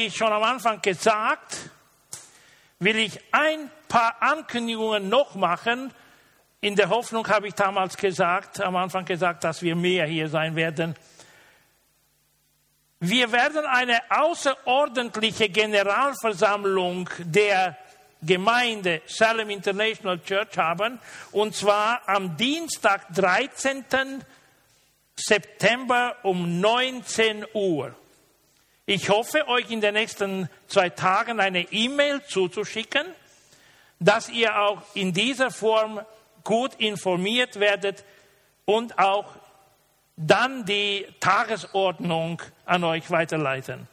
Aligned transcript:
wie 0.00 0.10
schon 0.10 0.32
am 0.32 0.42
Anfang 0.42 0.80
gesagt, 0.80 1.58
will 2.78 2.96
ich 2.96 3.20
ein 3.32 3.70
paar 3.86 4.16
Ankündigungen 4.20 5.10
noch 5.10 5.34
machen. 5.34 5.92
In 6.62 6.74
der 6.74 6.88
Hoffnung 6.88 7.28
habe 7.28 7.48
ich 7.48 7.54
damals 7.54 7.98
gesagt, 7.98 8.62
am 8.62 8.76
Anfang 8.76 9.04
gesagt, 9.04 9.44
dass 9.44 9.60
wir 9.60 9.76
mehr 9.76 10.06
hier 10.06 10.30
sein 10.30 10.56
werden. 10.56 10.96
Wir 13.00 13.30
werden 13.30 13.66
eine 13.66 14.00
außerordentliche 14.10 15.50
Generalversammlung 15.50 17.10
der 17.18 17.76
Gemeinde 18.22 19.02
Salem 19.06 19.50
International 19.50 20.18
Church 20.20 20.56
haben, 20.56 20.98
und 21.32 21.54
zwar 21.54 22.08
am 22.08 22.38
Dienstag, 22.38 23.12
13. 23.14 23.84
September 25.14 26.16
um 26.22 26.58
19 26.58 27.44
Uhr. 27.52 27.94
Ich 28.92 29.08
hoffe, 29.08 29.46
euch 29.46 29.70
in 29.70 29.80
den 29.80 29.94
nächsten 29.94 30.48
zwei 30.66 30.90
Tagen 30.90 31.38
eine 31.38 31.60
E-Mail 31.70 32.24
zuzuschicken, 32.26 33.06
dass 34.00 34.28
ihr 34.28 34.58
auch 34.58 34.82
in 34.94 35.12
dieser 35.12 35.52
Form 35.52 36.00
gut 36.42 36.74
informiert 36.74 37.60
werdet 37.60 38.04
und 38.64 38.98
auch 38.98 39.26
dann 40.16 40.64
die 40.64 41.06
Tagesordnung 41.20 42.42
an 42.64 42.82
euch 42.82 43.12
weiterleiten. 43.12 43.86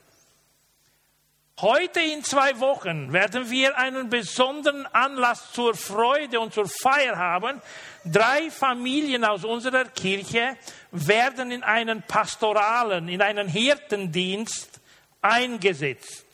Heute 1.62 2.00
in 2.00 2.24
zwei 2.24 2.60
Wochen 2.60 3.14
werden 3.14 3.52
wir 3.52 3.78
einen 3.78 4.10
besonderen 4.10 4.88
Anlass 4.88 5.52
zur 5.52 5.76
Freude 5.76 6.40
und 6.40 6.56
zur 6.56 6.68
Feier 6.68 7.18
haben. 7.18 7.62
Drei 8.04 8.50
Familien 8.50 9.26
aus 9.26 9.46
unserer 9.46 9.86
Kirche 9.86 10.58
werden 10.90 11.52
in 11.52 11.62
einen 11.62 12.02
pastoralen, 12.02 13.08
in 13.10 13.22
einen 13.22 13.48
Hirtendienst 13.48 14.82
eingesetzt. 15.28 16.26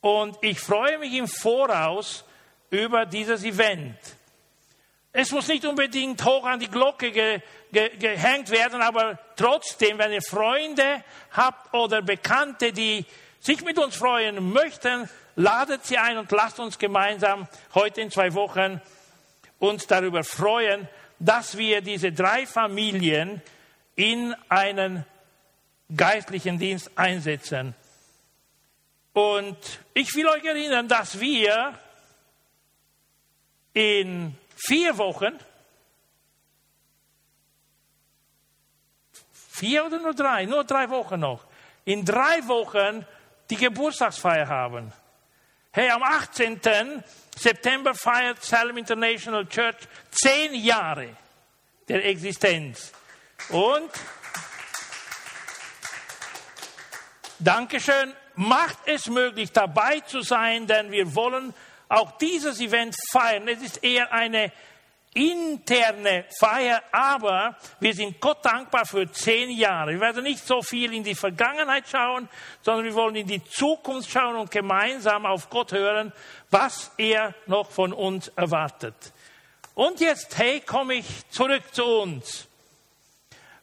Und 0.00 0.36
ich 0.40 0.58
freue 0.58 0.98
mich 0.98 1.12
im 1.14 1.28
Voraus 1.28 2.24
über 2.70 3.06
dieses 3.06 3.44
Event. 3.44 3.96
Es 5.12 5.30
muss 5.30 5.46
nicht 5.48 5.64
unbedingt 5.66 6.24
hoch 6.24 6.44
an 6.44 6.58
die 6.58 6.68
Glocke 6.68 7.12
ge, 7.12 7.40
ge, 7.70 7.96
gehängt 7.98 8.50
werden, 8.50 8.80
aber 8.80 9.18
trotzdem, 9.36 9.98
wenn 9.98 10.10
ihr 10.10 10.22
Freunde 10.22 11.04
habt 11.32 11.74
oder 11.74 12.00
Bekannte, 12.00 12.72
die 12.72 13.04
sich 13.38 13.62
mit 13.62 13.78
uns 13.78 13.94
freuen 13.94 14.52
möchten, 14.52 15.08
ladet 15.36 15.84
sie 15.84 15.98
ein 15.98 16.16
und 16.16 16.30
lasst 16.32 16.58
uns 16.60 16.78
gemeinsam 16.78 17.46
heute 17.74 18.00
in 18.00 18.10
zwei 18.10 18.32
Wochen 18.32 18.80
uns 19.58 19.86
darüber 19.86 20.24
freuen, 20.24 20.88
dass 21.18 21.58
wir 21.58 21.82
diese 21.82 22.10
drei 22.10 22.46
Familien 22.46 23.42
in 23.94 24.34
einen 24.48 25.04
geistlichen 25.94 26.58
Dienst 26.58 26.90
einsetzen. 26.96 27.74
Und 29.12 29.58
ich 29.92 30.14
will 30.14 30.26
euch 30.28 30.44
erinnern, 30.44 30.88
dass 30.88 31.20
wir 31.20 31.78
in 33.74 34.36
vier 34.56 34.96
Wochen, 34.98 35.38
vier 39.32 39.84
oder 39.84 39.98
nur 39.98 40.14
drei, 40.14 40.46
nur 40.46 40.64
drei 40.64 40.88
Wochen 40.90 41.20
noch, 41.20 41.44
in 41.84 42.04
drei 42.04 42.46
Wochen 42.48 43.06
die 43.50 43.56
Geburtstagsfeier 43.56 44.48
haben. 44.48 44.92
Hey, 45.72 45.90
am 45.90 46.02
18. 46.02 46.60
September 47.36 47.94
feiert 47.94 48.42
Salem 48.42 48.78
International 48.78 49.46
Church 49.46 49.88
zehn 50.10 50.54
Jahre 50.54 51.16
der 51.88 52.04
Existenz. 52.04 52.92
Und 53.48 53.90
Dankeschön, 57.38 58.14
macht 58.36 58.78
es 58.86 59.06
möglich, 59.06 59.52
dabei 59.52 60.00
zu 60.00 60.22
sein, 60.22 60.66
denn 60.66 60.90
wir 60.90 61.14
wollen 61.14 61.54
auch 61.88 62.12
dieses 62.18 62.60
Event 62.60 62.96
feiern. 63.10 63.46
Es 63.48 63.62
ist 63.62 63.84
eher 63.84 64.12
eine 64.12 64.52
interne 65.14 66.24
Feier, 66.38 66.82
aber 66.90 67.56
wir 67.80 67.94
sind 67.94 68.20
Gott 68.20 68.44
dankbar 68.44 68.86
für 68.86 69.10
zehn 69.12 69.50
Jahre. 69.50 69.92
Wir 69.92 70.00
werden 70.00 70.24
nicht 70.24 70.46
so 70.46 70.62
viel 70.62 70.94
in 70.94 71.04
die 71.04 71.14
Vergangenheit 71.14 71.84
schauen, 71.86 72.28
sondern 72.62 72.86
wir 72.86 72.94
wollen 72.94 73.16
in 73.16 73.26
die 73.26 73.44
Zukunft 73.44 74.10
schauen 74.10 74.36
und 74.36 74.50
gemeinsam 74.50 75.26
auf 75.26 75.50
Gott 75.50 75.72
hören, 75.72 76.12
was 76.50 76.92
er 76.96 77.34
noch 77.46 77.70
von 77.70 77.92
uns 77.92 78.28
erwartet. 78.28 78.94
Und 79.74 80.00
jetzt, 80.00 80.38
hey, 80.38 80.60
komme 80.60 80.94
ich 80.94 81.28
zurück 81.30 81.62
zu 81.72 81.84
uns. 81.84 82.48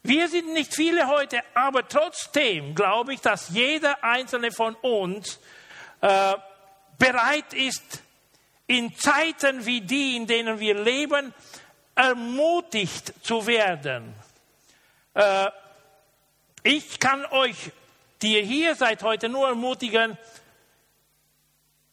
Wir 0.02 0.28
sind 0.28 0.52
nicht 0.52 0.74
viele 0.74 1.08
heute, 1.08 1.40
aber 1.54 1.86
trotzdem 1.86 2.74
glaube 2.74 3.14
ich, 3.14 3.20
dass 3.20 3.50
jeder 3.50 4.02
einzelne 4.02 4.50
von 4.50 4.74
uns 4.76 5.38
äh, 6.00 6.34
bereit 6.98 7.52
ist, 7.52 8.02
in 8.66 8.96
Zeiten 8.96 9.66
wie 9.66 9.80
die, 9.80 10.16
in 10.16 10.26
denen 10.26 10.58
wir 10.58 10.80
leben, 10.80 11.34
ermutigt 11.94 13.12
zu 13.22 13.46
werden. 13.46 14.14
Äh, 15.14 15.50
ich 16.62 16.98
kann 16.98 17.26
euch, 17.26 17.56
die 18.22 18.34
ihr 18.34 18.42
hier 18.42 18.74
seid, 18.74 19.02
heute 19.02 19.28
nur 19.28 19.48
ermutigen, 19.48 20.16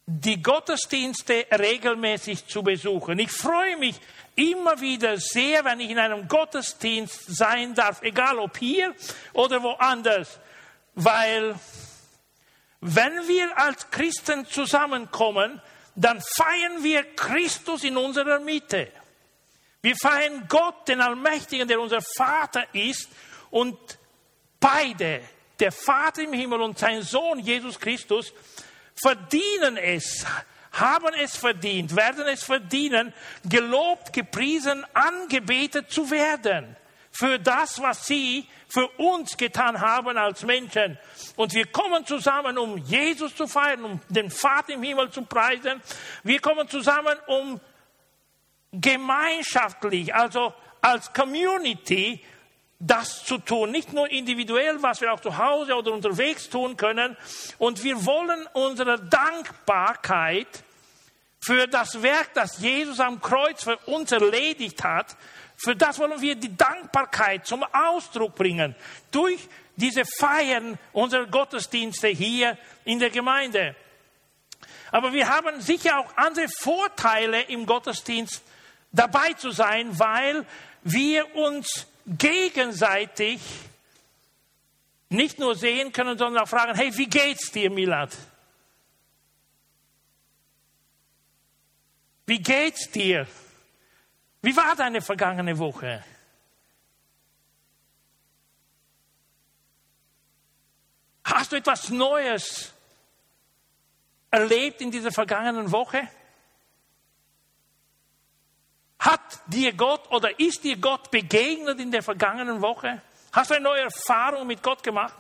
die 0.06 0.42
Gottesdienste 0.42 1.48
regelmäßig 1.52 2.48
zu 2.48 2.64
besuchen. 2.64 3.20
Ich 3.20 3.32
freue 3.32 3.76
mich 3.78 4.00
immer 4.38 4.80
wieder 4.80 5.18
sehr, 5.18 5.66
wenn 5.66 5.80
ich 5.80 5.90
in 5.90 6.00
einem 6.00 6.28
Gottesdienst 6.28 7.36
sein 7.36 7.74
darf, 7.74 8.02
egal 8.04 8.40
ob 8.40 8.58
hier 8.58 8.96
oder 9.34 9.62
woanders, 9.64 10.40
weil 10.94 11.56
wenn 12.80 13.28
wir 13.28 13.58
als 13.58 13.90
Christen 13.90 14.46
zusammenkommen, 14.46 15.62
dann 15.96 16.22
feiern 16.22 16.84
wir 16.84 17.04
Christus 17.16 17.84
in 17.84 17.98
unserer 17.98 18.40
Mitte. 18.40 18.92
Wir 19.82 19.96
feiern 19.96 20.46
Gott, 20.48 20.88
den 20.88 21.02
Allmächtigen, 21.02 21.68
der 21.68 21.80
unser 21.80 22.02
Vater 22.02 22.64
ist 22.74 23.10
und 23.50 23.78
beide, 24.60 25.22
der 25.60 25.72
Vater 25.72 26.22
im 26.22 26.34
Himmel 26.34 26.62
und 26.62 26.78
sein 26.78 27.02
Sohn 27.02 27.40
Jesus 27.40 27.80
Christus, 27.80 28.32
verdienen 29.02 29.78
es, 29.78 30.26
haben 30.80 31.14
es 31.22 31.36
verdient, 31.36 31.96
werden 31.96 32.26
es 32.28 32.44
verdienen, 32.44 33.14
gelobt, 33.46 34.14
gepriesen, 34.14 34.86
angebetet 34.94 35.92
zu 35.92 36.10
werden 36.12 36.76
für 37.12 37.40
das, 37.40 37.82
was 37.82 38.06
sie 38.06 38.48
für 38.68 38.88
uns 38.98 39.38
getan 39.38 39.82
haben 39.82 40.18
als 40.18 40.44
Menschen. 40.44 41.00
Und 41.36 41.54
wir 41.54 41.66
kommen 41.66 42.06
zusammen, 42.06 42.58
um 42.58 42.78
Jesus 42.78 43.36
zu 43.36 43.48
feiern, 43.48 43.84
um 43.84 44.02
den 44.10 44.30
Vater 44.30 44.74
im 44.74 44.84
Himmel 44.84 45.10
zu 45.10 45.24
preisen. 45.24 45.82
Wir 46.24 46.40
kommen 46.40 46.68
zusammen, 46.68 47.18
um 47.26 47.60
gemeinschaftlich, 48.72 50.14
also 50.14 50.54
als 50.82 51.12
Community, 51.12 52.24
das 52.80 53.26
zu 53.26 53.40
tun, 53.40 53.72
nicht 53.72 53.94
nur 53.94 54.12
individuell, 54.12 54.84
was 54.84 55.02
wir 55.02 55.12
auch 55.12 55.20
zu 55.20 55.40
Hause 55.40 55.76
oder 55.76 55.92
unterwegs 55.92 56.50
tun 56.50 56.78
können. 56.78 57.18
Und 57.58 57.84
wir 57.84 58.06
wollen 58.06 58.46
unsere 58.54 59.00
Dankbarkeit 59.00 60.64
für 61.48 61.66
das 61.66 62.02
Werk, 62.02 62.34
das 62.34 62.60
Jesus 62.60 63.00
am 63.00 63.22
Kreuz 63.22 63.64
für 63.64 63.78
uns 63.86 64.12
erledigt 64.12 64.84
hat, 64.84 65.16
für 65.56 65.78
das 65.78 65.98
wollen 65.98 66.20
wir 66.20 66.36
die 66.36 66.56
Dankbarkeit 66.56 67.48
zum 67.48 67.64
Ausdruck 67.64 68.36
bringen 68.36 68.76
durch 69.12 69.40
diese 69.78 70.04
Feiern 70.20 70.78
unserer 70.92 71.26
Gottesdienste 71.26 72.10
hier 72.10 72.58
in 72.84 73.00
der 73.00 73.12
Gemeinde. 73.12 73.78
Aber 74.92 75.14
wir 75.14 75.30
haben 75.30 75.62
sicher 75.62 76.00
auch 76.00 76.18
andere 76.18 76.50
Vorteile 76.50 77.44
im 77.44 77.66
Gottesdienst 77.66 78.44
dabei 78.92 79.32
zu 79.34 79.52
sein, 79.52 79.98
weil 79.98 80.46
wir 80.84 81.34
uns 81.34 81.88
gegenseitig 82.06 83.40
nicht 85.08 85.40
nur 85.40 85.56
sehen 85.56 85.94
können, 85.94 86.18
sondern 86.18 86.44
auch 86.44 86.50
fragen, 86.50 86.76
hey, 86.76 86.96
wie 86.98 87.08
geht's 87.08 87.54
dir, 87.54 87.72
Milad? 87.72 88.12
Wie 92.28 92.40
geht's 92.40 92.92
dir? 92.92 93.26
Wie 94.42 94.56
war 94.56 94.76
deine 94.76 95.02
vergangene 95.02 95.58
Woche? 95.58 96.04
Hast 101.24 101.52
du 101.52 101.56
etwas 101.56 101.90
Neues 101.90 102.74
erlebt 104.30 104.82
in 104.82 104.92
dieser 104.92 105.12
vergangenen 105.12 105.72
Woche? 105.72 106.08
Hat 109.00 109.40
dir 109.48 109.72
Gott 109.74 110.12
oder 110.12 110.38
ist 110.38 110.64
dir 110.66 110.78
Gott 110.78 111.10
begegnet 111.10 111.80
in 111.80 111.92
der 111.92 112.04
vergangenen 112.04 112.62
Woche? 112.62 113.02
Hast 113.32 113.52
du 113.52 113.56
eine 113.56 113.64
neue 113.64 113.84
Erfahrung 113.84 114.48
mit 114.48 114.62
Gott 114.62 114.84
gemacht? 114.84 115.16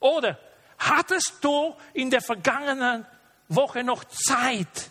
Oder 0.00 0.38
hattest 0.78 1.38
du 1.40 1.76
in 1.92 2.10
der 2.10 2.20
vergangenen 2.20 3.06
Woche 3.48 3.84
noch 3.84 4.04
Zeit, 4.04 4.90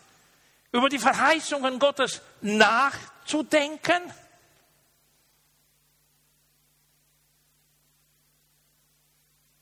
über 0.75 0.89
die 0.89 0.99
Verheißungen 0.99 1.79
Gottes 1.79 2.21
nachzudenken? 2.41 4.11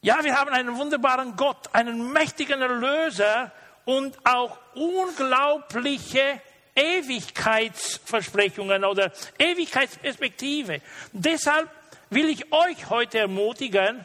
Ja, 0.01 0.23
wir 0.23 0.35
haben 0.35 0.49
einen 0.49 0.75
wunderbaren 0.75 1.35
Gott, 1.35 1.69
einen 1.71 2.11
mächtigen 2.11 2.63
Erlöser 2.63 3.51
und 3.85 4.17
auch 4.25 4.57
unglaubliche 4.73 6.41
Ewigkeitsversprechungen 6.75 8.83
oder 8.83 9.11
Ewigkeitsperspektive. 9.37 10.81
Deshalb 11.11 11.69
will 12.09 12.27
ich 12.27 12.51
euch 12.51 12.89
heute 12.89 13.19
ermutigen, 13.19 14.03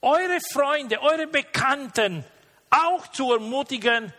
eure 0.00 0.38
Freunde, 0.50 1.02
eure 1.02 1.26
Bekannten 1.26 2.24
auch 2.74 3.06
zu 3.08 3.32
ermutigen 3.32 4.12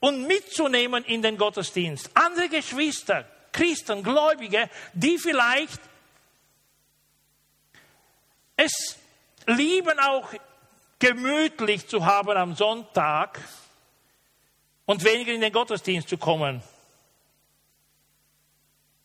und 0.00 0.26
mitzunehmen 0.26 1.04
in 1.04 1.22
den 1.22 1.36
Gottesdienst. 1.36 2.10
Andere 2.14 2.48
Geschwister, 2.48 3.26
Christen, 3.52 4.02
Gläubige, 4.02 4.70
die 4.94 5.18
vielleicht 5.18 5.80
es 8.56 8.96
lieben 9.46 9.98
auch 9.98 10.28
gemütlich 10.98 11.88
zu 11.88 12.04
haben 12.04 12.36
am 12.36 12.54
Sonntag 12.54 13.40
und 14.84 15.02
weniger 15.02 15.32
in 15.32 15.40
den 15.40 15.52
Gottesdienst 15.52 16.08
zu 16.08 16.18
kommen. 16.18 16.62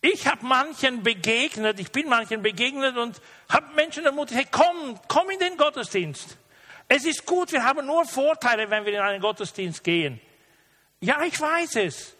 Ich 0.02 0.28
habe 0.28 0.46
manchen 0.46 1.04
begegnet, 1.04 1.80
ich 1.80 1.92
bin 1.92 2.10
manchen 2.10 2.42
begegnet 2.42 2.98
und 2.98 3.22
habe 3.50 3.74
Menschen 3.76 4.06
ermutigt, 4.06 4.38
hey, 4.38 4.48
komm, 4.52 5.00
komm 5.08 5.30
in 5.30 5.40
den 5.40 5.58
Gottesdienst. 5.58 6.38
Es 6.88 7.06
ist 7.06 7.26
gut, 7.26 7.52
wir 7.52 7.64
haben 7.64 7.86
nur 7.86 8.06
Vorteile, 8.06 8.70
wenn 8.70 8.86
wir 8.86 8.94
in 8.94 9.00
einen 9.00 9.22
Gottesdienst 9.22 9.84
gehen. 9.84 10.22
Ja, 11.00 11.24
ich 11.24 11.40
weiß 11.40 11.78
es. 11.78 12.16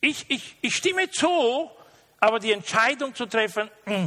Ich, 0.00 0.28
ich, 0.28 0.56
ich 0.60 0.74
stimme 0.74 1.10
zu, 1.10 1.70
aber 2.18 2.40
die 2.40 2.52
Entscheidung 2.52 3.14
zu 3.14 3.26
treffen, 3.26 3.70
mm. 3.84 4.06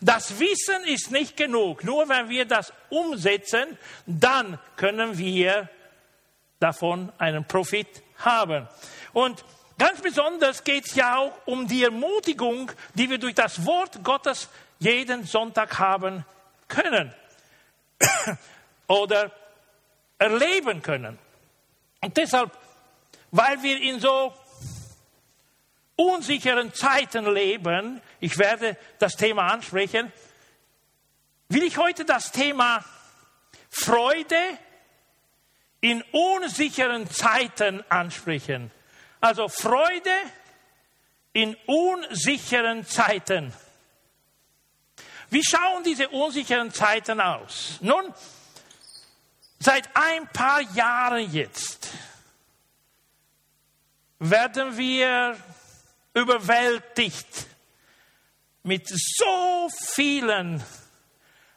das 0.00 0.38
Wissen 0.38 0.84
ist 0.84 1.10
nicht 1.10 1.36
genug. 1.36 1.82
Nur 1.84 2.08
wenn 2.08 2.28
wir 2.28 2.44
das 2.44 2.72
umsetzen, 2.90 3.78
dann 4.06 4.58
können 4.76 5.18
wir 5.18 5.68
davon 6.60 7.12
einen 7.18 7.44
Profit 7.44 8.02
haben. 8.18 8.68
Und 9.12 9.44
Ganz 9.78 10.00
besonders 10.00 10.64
geht 10.64 10.86
es 10.86 10.96
ja 10.96 11.18
auch 11.18 11.32
um 11.44 11.68
die 11.68 11.84
Ermutigung, 11.84 12.72
die 12.94 13.08
wir 13.08 13.18
durch 13.18 13.36
das 13.36 13.64
Wort 13.64 14.02
Gottes 14.02 14.48
jeden 14.80 15.24
Sonntag 15.24 15.78
haben 15.78 16.24
können 16.66 17.14
oder 18.86 19.32
erleben 20.18 20.82
können. 20.82 21.18
Und 22.00 22.16
deshalb, 22.16 22.56
weil 23.30 23.62
wir 23.62 23.80
in 23.80 24.00
so 24.00 24.32
unsicheren 25.96 26.72
Zeiten 26.72 27.32
leben, 27.32 28.00
ich 28.20 28.38
werde 28.38 28.76
das 28.98 29.14
Thema 29.16 29.52
ansprechen, 29.52 30.12
will 31.48 31.64
ich 31.64 31.78
heute 31.78 32.04
das 32.04 32.30
Thema 32.30 32.84
Freude 33.70 34.36
in 35.80 36.02
unsicheren 36.12 37.08
Zeiten 37.10 37.84
ansprechen. 37.88 38.70
Also 39.20 39.48
Freude 39.48 40.10
in 41.32 41.56
unsicheren 41.66 42.84
Zeiten. 42.86 43.52
Wie 45.30 45.42
schauen 45.44 45.82
diese 45.84 46.08
unsicheren 46.08 46.72
Zeiten 46.72 47.20
aus? 47.20 47.78
Nun, 47.80 48.12
seit 49.58 49.88
ein 49.94 50.26
paar 50.28 50.60
Jahren 50.60 51.30
jetzt 51.32 51.88
werden 54.18 54.76
wir 54.76 55.36
überwältigt 56.14 57.46
mit 58.62 58.88
so 58.88 59.68
vielen 59.94 60.62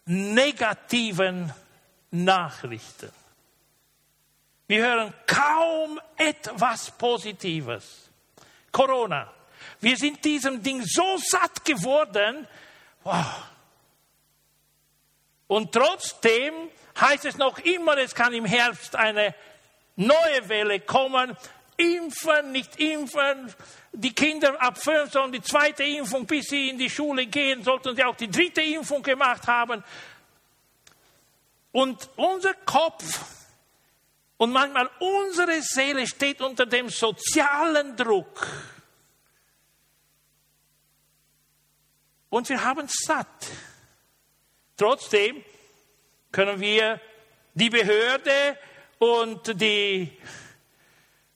negativen 0.05 1.53
Nachrichten. 2.11 3.11
Wir 4.67 4.83
hören 4.85 5.13
kaum 5.27 5.99
etwas 6.17 6.91
Positives. 6.91 8.09
Corona. 8.71 9.31
Wir 9.81 9.97
sind 9.97 10.23
diesem 10.23 10.61
Ding 10.61 10.83
so 10.85 11.17
satt 11.17 11.65
geworden. 11.65 12.47
Wow. 13.03 13.25
Und 15.51 15.73
trotzdem 15.73 16.53
heißt 16.97 17.25
es 17.25 17.35
noch 17.35 17.57
immer, 17.59 17.97
es 17.97 18.15
kann 18.15 18.31
im 18.31 18.45
Herbst 18.45 18.95
eine 18.95 19.35
neue 19.97 20.47
Welle 20.47 20.79
kommen. 20.79 21.35
Impfen, 21.75 22.53
nicht 22.53 22.79
impfen. 22.79 23.53
Die 23.91 24.13
Kinder 24.13 24.61
ab 24.61 24.77
fünf 24.77 25.11
sollen 25.11 25.33
die 25.33 25.41
zweite 25.41 25.83
Impfung, 25.83 26.25
bis 26.25 26.45
sie 26.45 26.69
in 26.69 26.77
die 26.77 26.89
Schule 26.89 27.25
gehen, 27.25 27.65
sollten 27.65 27.97
sie 27.97 28.03
auch 28.05 28.15
die 28.15 28.31
dritte 28.31 28.61
Impfung 28.61 29.03
gemacht 29.03 29.45
haben. 29.45 29.83
Und 31.73 32.09
unser 32.15 32.53
Kopf 32.53 33.19
und 34.37 34.53
manchmal 34.53 34.89
unsere 34.99 35.61
Seele 35.61 36.07
steht 36.07 36.39
unter 36.39 36.65
dem 36.65 36.87
sozialen 36.87 37.97
Druck. 37.97 38.47
Und 42.29 42.47
wir 42.47 42.63
haben 42.63 42.85
es 42.85 42.93
satt. 43.05 43.49
Trotzdem 44.81 45.43
können 46.31 46.59
wir 46.59 46.99
die 47.53 47.69
Behörde 47.69 48.57
und 48.97 49.61
die 49.61 50.11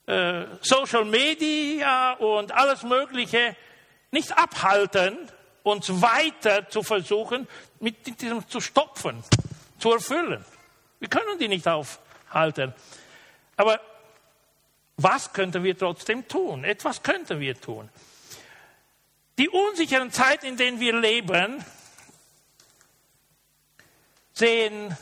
äh, 0.08 0.46
Social 0.62 1.06
Media 1.06 2.14
und 2.14 2.52
alles 2.52 2.82
Mögliche 2.82 3.56
nicht 4.10 4.36
abhalten, 4.36 5.30
uns 5.62 6.02
weiter 6.02 6.68
zu 6.70 6.82
versuchen, 6.82 7.48
mit 7.80 8.20
diesem 8.20 8.50
zu 8.50 8.60
stopfen, 8.60 9.24
zu 9.78 9.94
erfüllen. 9.94 10.44
Wir 10.98 11.08
können 11.08 11.38
die 11.38 11.48
nicht 11.48 11.68
aufhalten 11.68 12.02
halten. 12.32 12.74
Aber 13.58 13.80
was 14.98 15.34
könnten 15.34 15.64
wir 15.64 15.78
trotzdem 15.78 16.28
tun? 16.28 16.64
Etwas 16.64 17.04
könnten 17.04 17.40
wir 17.40 17.62
tun. 17.62 17.90
Die 19.38 19.50
unsicheren 19.50 20.12
Zeiten, 20.12 20.48
in 20.48 20.58
denen 20.58 20.80
wir 20.80 21.00
leben, 21.00 21.64
sehen 24.36 24.96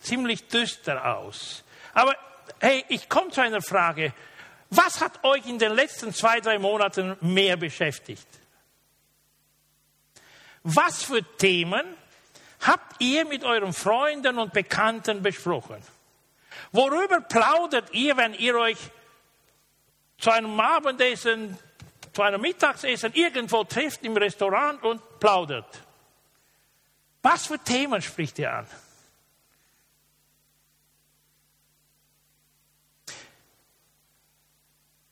ziemlich 0.00 0.48
düster 0.48 1.16
aus. 1.16 1.62
Aber 1.94 2.14
hey, 2.60 2.84
ich 2.88 3.08
komme 3.08 3.30
zu 3.30 3.40
einer 3.40 3.62
Frage. 3.62 4.12
Was 4.70 5.00
hat 5.00 5.22
euch 5.24 5.46
in 5.46 5.58
den 5.58 5.72
letzten 5.72 6.12
zwei, 6.12 6.40
drei 6.40 6.58
Monaten 6.58 7.16
mehr 7.20 7.56
beschäftigt? 7.56 8.26
Was 10.64 11.02
für 11.02 11.22
Themen 11.36 11.84
habt 12.60 13.00
ihr 13.00 13.24
mit 13.26 13.44
euren 13.44 13.72
Freunden 13.72 14.38
und 14.38 14.52
Bekannten 14.52 15.22
besprochen? 15.22 15.82
Worüber 16.70 17.20
plaudert 17.20 17.92
ihr, 17.92 18.16
wenn 18.16 18.34
ihr 18.34 18.56
euch 18.56 18.78
zu 20.18 20.30
einem 20.30 20.58
Abendessen, 20.58 21.58
zu 22.12 22.22
einem 22.22 22.40
Mittagsessen 22.40 23.12
irgendwo 23.14 23.64
trifft 23.64 24.04
im 24.04 24.16
Restaurant 24.16 24.82
und 24.84 25.20
plaudert? 25.20 25.82
Was 27.22 27.46
für 27.46 27.58
Themen 27.58 28.02
spricht 28.02 28.38
ihr 28.40 28.52
an? 28.52 28.66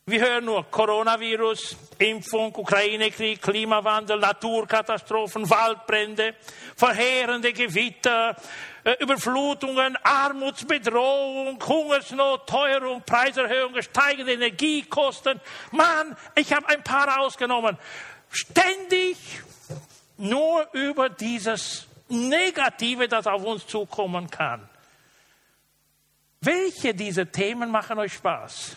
Wir 0.06 0.22
hören 0.22 0.44
nur 0.44 0.68
Coronavirus, 0.68 1.76
Impfung, 1.98 2.52
Ukraine-Krieg, 2.52 3.40
Klimawandel, 3.40 4.18
Naturkatastrophen, 4.18 5.48
Waldbrände, 5.48 6.34
verheerende 6.74 7.52
Gewitter, 7.52 8.34
äh, 8.82 8.96
Überflutungen, 8.98 9.96
Armutsbedrohung, 10.02 11.62
Hungersnot, 11.64 12.48
Teuerung, 12.48 13.02
Preiserhöhungen, 13.02 13.84
steigende 13.84 14.32
Energiekosten. 14.32 15.40
Mann, 15.70 16.16
ich 16.34 16.52
habe 16.52 16.68
ein 16.68 16.82
paar 16.82 17.20
ausgenommen. 17.20 17.78
Ständig 18.32 19.16
nur 20.16 20.66
über 20.72 21.08
dieses 21.08 21.86
Negative, 22.10 23.08
das 23.08 23.26
auf 23.26 23.44
uns 23.44 23.66
zukommen 23.66 24.30
kann. 24.30 24.68
Welche 26.40 26.94
dieser 26.94 27.30
Themen 27.30 27.70
machen 27.70 27.98
euch 27.98 28.14
Spaß? 28.14 28.76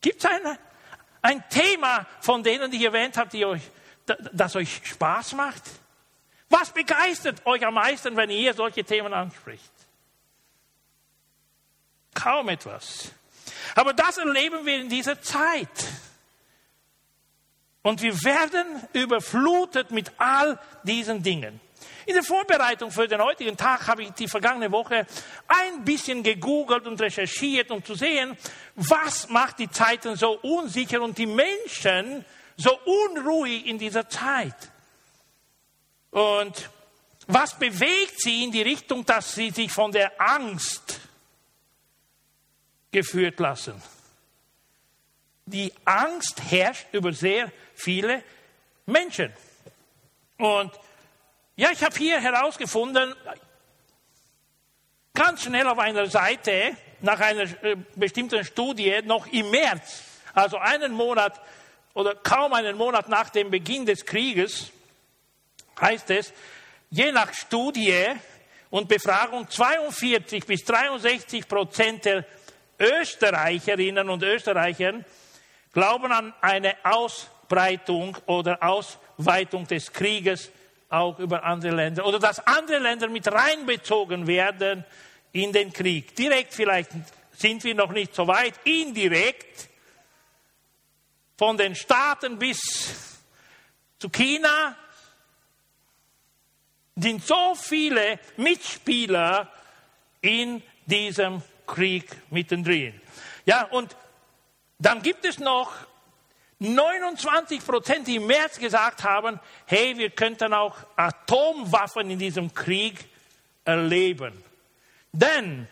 Gibt 0.00 0.24
es 0.24 0.30
ein, 0.30 0.58
ein 1.22 1.48
Thema 1.48 2.06
von 2.20 2.42
denen, 2.42 2.70
die 2.70 2.76
ich 2.76 2.84
erwähnt 2.84 3.16
habe, 3.16 3.30
die 3.30 3.44
euch, 3.44 3.62
das 4.32 4.54
euch 4.54 4.80
Spaß 4.84 5.32
macht? 5.32 5.62
Was 6.48 6.70
begeistert 6.70 7.44
euch 7.44 7.66
am 7.66 7.74
meisten, 7.74 8.16
wenn 8.16 8.30
ihr 8.30 8.54
solche 8.54 8.84
Themen 8.84 9.12
anspricht? 9.12 9.72
Kaum 12.14 12.48
etwas. 12.48 13.10
Aber 13.74 13.92
das 13.92 14.18
erleben 14.18 14.64
wir 14.64 14.80
in 14.80 14.88
dieser 14.88 15.20
Zeit. 15.20 15.68
Und 17.86 18.02
wir 18.02 18.20
werden 18.24 18.82
überflutet 18.94 19.92
mit 19.92 20.10
all 20.18 20.58
diesen 20.82 21.22
Dingen. 21.22 21.60
In 22.04 22.14
der 22.14 22.24
Vorbereitung 22.24 22.90
für 22.90 23.06
den 23.06 23.22
heutigen 23.22 23.56
Tag 23.56 23.86
habe 23.86 24.02
ich 24.02 24.10
die 24.10 24.26
vergangene 24.26 24.72
Woche 24.72 25.06
ein 25.46 25.84
bisschen 25.84 26.24
gegoogelt 26.24 26.84
und 26.88 27.00
recherchiert, 27.00 27.70
um 27.70 27.84
zu 27.84 27.94
sehen, 27.94 28.36
was 28.74 29.28
macht 29.28 29.60
die 29.60 29.70
Zeiten 29.70 30.16
so 30.16 30.32
unsicher 30.40 31.00
und 31.00 31.16
die 31.16 31.26
Menschen 31.26 32.24
so 32.56 32.76
unruhig 32.76 33.66
in 33.66 33.78
dieser 33.78 34.08
Zeit. 34.08 34.56
Und 36.10 36.68
was 37.28 37.56
bewegt 37.56 38.20
sie 38.20 38.42
in 38.42 38.50
die 38.50 38.62
Richtung, 38.62 39.06
dass 39.06 39.32
sie 39.32 39.50
sich 39.50 39.70
von 39.70 39.92
der 39.92 40.20
Angst 40.20 40.98
geführt 42.90 43.38
lassen? 43.38 43.80
Die 45.46 45.72
Angst 45.84 46.42
herrscht 46.50 46.86
über 46.92 47.12
sehr 47.12 47.50
viele 47.74 48.22
Menschen. 48.84 49.32
Und 50.38 50.72
ja, 51.54 51.70
ich 51.70 51.82
habe 51.82 51.96
hier 51.96 52.20
herausgefunden, 52.20 53.14
ganz 55.14 55.44
schnell 55.44 55.66
auf 55.66 55.78
einer 55.78 56.06
Seite, 56.06 56.76
nach 57.00 57.20
einer 57.20 57.42
äh, 57.64 57.76
bestimmten 57.94 58.44
Studie, 58.44 59.00
noch 59.04 59.26
im 59.28 59.50
März, 59.50 60.02
also 60.34 60.58
einen 60.58 60.92
Monat 60.92 61.40
oder 61.94 62.14
kaum 62.14 62.52
einen 62.52 62.76
Monat 62.76 63.08
nach 63.08 63.30
dem 63.30 63.50
Beginn 63.50 63.86
des 63.86 64.04
Krieges, 64.04 64.70
heißt 65.80 66.10
es, 66.10 66.32
je 66.90 67.12
nach 67.12 67.32
Studie 67.32 68.06
und 68.70 68.88
Befragung 68.88 69.48
42 69.48 70.44
bis 70.44 70.64
63 70.64 71.48
Prozent 71.48 72.04
der 72.04 72.24
Österreicherinnen 72.78 74.10
und 74.10 74.22
Österreicher 74.22 74.94
glauben 75.76 76.10
an 76.10 76.32
eine 76.40 76.74
Ausbreitung 76.84 78.16
oder 78.24 78.62
Ausweitung 78.62 79.66
des 79.66 79.92
Krieges 79.92 80.50
auch 80.88 81.18
über 81.18 81.44
andere 81.44 81.74
Länder 81.74 82.06
oder 82.06 82.18
dass 82.18 82.38
andere 82.46 82.78
Länder 82.78 83.10
mit 83.10 83.30
reinbezogen 83.30 84.26
werden 84.26 84.86
in 85.32 85.52
den 85.52 85.70
Krieg. 85.74 86.16
Direkt 86.16 86.54
vielleicht 86.54 86.92
sind 87.32 87.62
wir 87.62 87.74
noch 87.74 87.92
nicht 87.92 88.14
so 88.14 88.26
weit, 88.26 88.54
indirekt 88.64 89.68
von 91.36 91.58
den 91.58 91.74
Staaten 91.74 92.38
bis 92.38 93.18
zu 93.98 94.08
China 94.08 94.74
sind 96.94 97.22
so 97.22 97.54
viele 97.54 98.18
Mitspieler 98.38 99.52
in 100.22 100.62
diesem 100.86 101.42
Krieg 101.66 102.16
mittendrin. 102.30 102.98
Ja, 103.44 103.64
und 103.64 103.94
dann 104.78 105.02
gibt 105.02 105.24
es 105.24 105.38
noch 105.38 105.72
29 106.58 107.64
Prozent, 107.64 108.06
die 108.06 108.16
im 108.16 108.26
März 108.26 108.58
gesagt 108.58 109.04
haben, 109.04 109.40
hey, 109.66 109.96
wir 109.96 110.10
könnten 110.10 110.54
auch 110.54 110.76
Atomwaffen 110.96 112.10
in 112.10 112.18
diesem 112.18 112.52
Krieg 112.54 113.04
erleben. 113.64 114.42
Denn 115.12 115.68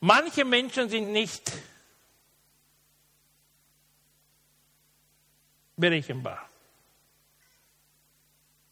manche 0.00 0.44
Menschen 0.44 0.88
sind 0.88 1.12
nicht 1.12 1.52
berechenbar. 5.76 6.48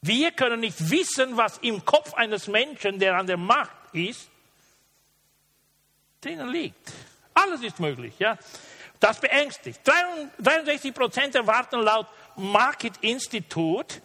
Wir 0.03 0.31
können 0.33 0.61
nicht 0.61 0.91
wissen, 0.91 1.37
was 1.37 1.59
im 1.59 1.85
Kopf 1.85 2.15
eines 2.15 2.47
Menschen, 2.47 2.99
der 2.99 3.17
an 3.17 3.27
der 3.27 3.37
Macht 3.37 3.77
ist, 3.93 4.29
drinnen 6.21 6.49
liegt. 6.49 6.93
Alles 7.35 7.63
ist 7.63 7.81
möglich, 7.81 8.15
ja. 8.19 8.39
Das 9.01 9.21
beängstigt. 9.21 9.81
63 10.39 10.95
Prozent 10.95 11.35
erwarten 11.35 11.81
laut 11.81 12.07
Market 12.37 12.95
Institute 13.01 14.01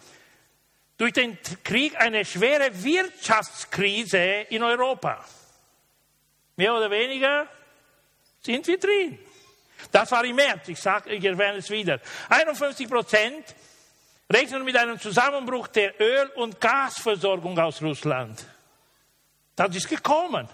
durch 0.98 1.12
den 1.12 1.38
Krieg 1.64 1.98
eine 2.00 2.24
schwere 2.24 2.70
Wirtschaftskrise 2.82 4.46
in 4.50 4.62
Europa. 4.62 5.24
Mehr 6.56 6.74
oder 6.74 6.90
weniger 6.90 7.48
sind 8.40 8.66
wir 8.66 8.78
drin. 8.78 9.18
Das 9.90 10.10
war 10.12 10.24
im 10.24 10.36
März, 10.36 10.68
ich, 10.68 10.78
sag, 10.78 11.06
ich 11.06 11.24
erwähne 11.24 11.58
es 11.58 11.70
wieder. 11.70 11.98
51 12.28 12.88
Prozent 12.88 13.54
rechnen 14.32 14.64
mit 14.64 14.76
einem 14.76 15.00
Zusammenbruch 15.00 15.68
der 15.68 16.00
Öl- 16.00 16.30
und 16.36 16.60
Gasversorgung 16.60 17.58
aus 17.58 17.82
Russland. 17.82 18.44
Das 19.56 19.74
ist 19.74 19.88
gekommen. 19.88 20.48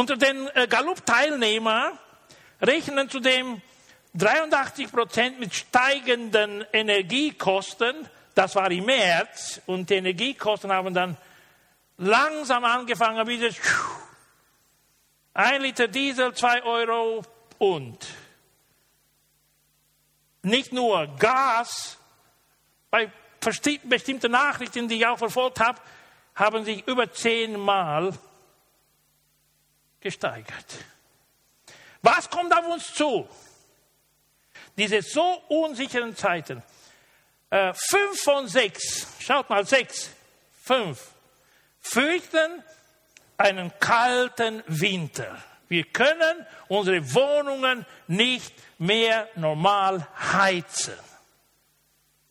Unter 0.00 0.16
den 0.16 0.48
äh, 0.54 0.66
Gallup-Teilnehmern 0.66 1.98
rechnen 2.62 3.10
zudem 3.10 3.60
83 4.14 4.90
Prozent 4.90 5.38
mit 5.38 5.54
steigenden 5.54 6.64
Energiekosten. 6.72 8.08
Das 8.34 8.56
war 8.56 8.70
im 8.70 8.86
März 8.86 9.60
und 9.66 9.90
die 9.90 9.96
Energiekosten 9.96 10.72
haben 10.72 10.94
dann 10.94 11.18
langsam 11.98 12.64
angefangen, 12.64 13.26
wieder 13.26 13.50
ein 15.34 15.60
Liter 15.60 15.86
Diesel, 15.86 16.32
zwei 16.32 16.62
Euro 16.62 17.22
und 17.58 17.98
nicht 20.40 20.72
nur 20.72 21.08
Gas, 21.18 21.98
bei 22.90 23.12
bestimmten 23.86 24.32
Nachrichten, 24.32 24.88
die 24.88 24.96
ich 24.96 25.06
auch 25.06 25.18
verfolgt 25.18 25.60
habe, 25.60 25.78
haben 26.34 26.64
sich 26.64 26.88
über 26.88 27.12
zehnmal 27.12 28.14
gesteigert. 30.00 30.84
Was 32.02 32.28
kommt 32.30 32.52
auf 32.56 32.66
uns 32.66 32.94
zu? 32.94 33.28
Diese 34.76 35.02
so 35.02 35.42
unsicheren 35.48 36.16
Zeiten. 36.16 36.62
Äh, 37.50 37.74
fünf 37.74 38.22
von 38.22 38.48
sechs, 38.48 39.06
schaut 39.18 39.50
mal, 39.50 39.66
sechs, 39.66 40.10
fünf, 40.62 41.08
fürchten 41.80 42.62
einen 43.36 43.72
kalten 43.78 44.62
Winter. 44.66 45.42
Wir 45.68 45.84
können 45.84 46.46
unsere 46.68 47.14
Wohnungen 47.14 47.86
nicht 48.06 48.54
mehr 48.78 49.28
normal 49.36 50.06
heizen. 50.32 50.94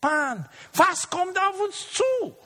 Mann, 0.02 0.48
was 0.72 1.08
kommt 1.08 1.38
auf 1.38 1.60
uns 1.60 1.92
zu? 1.92 2.36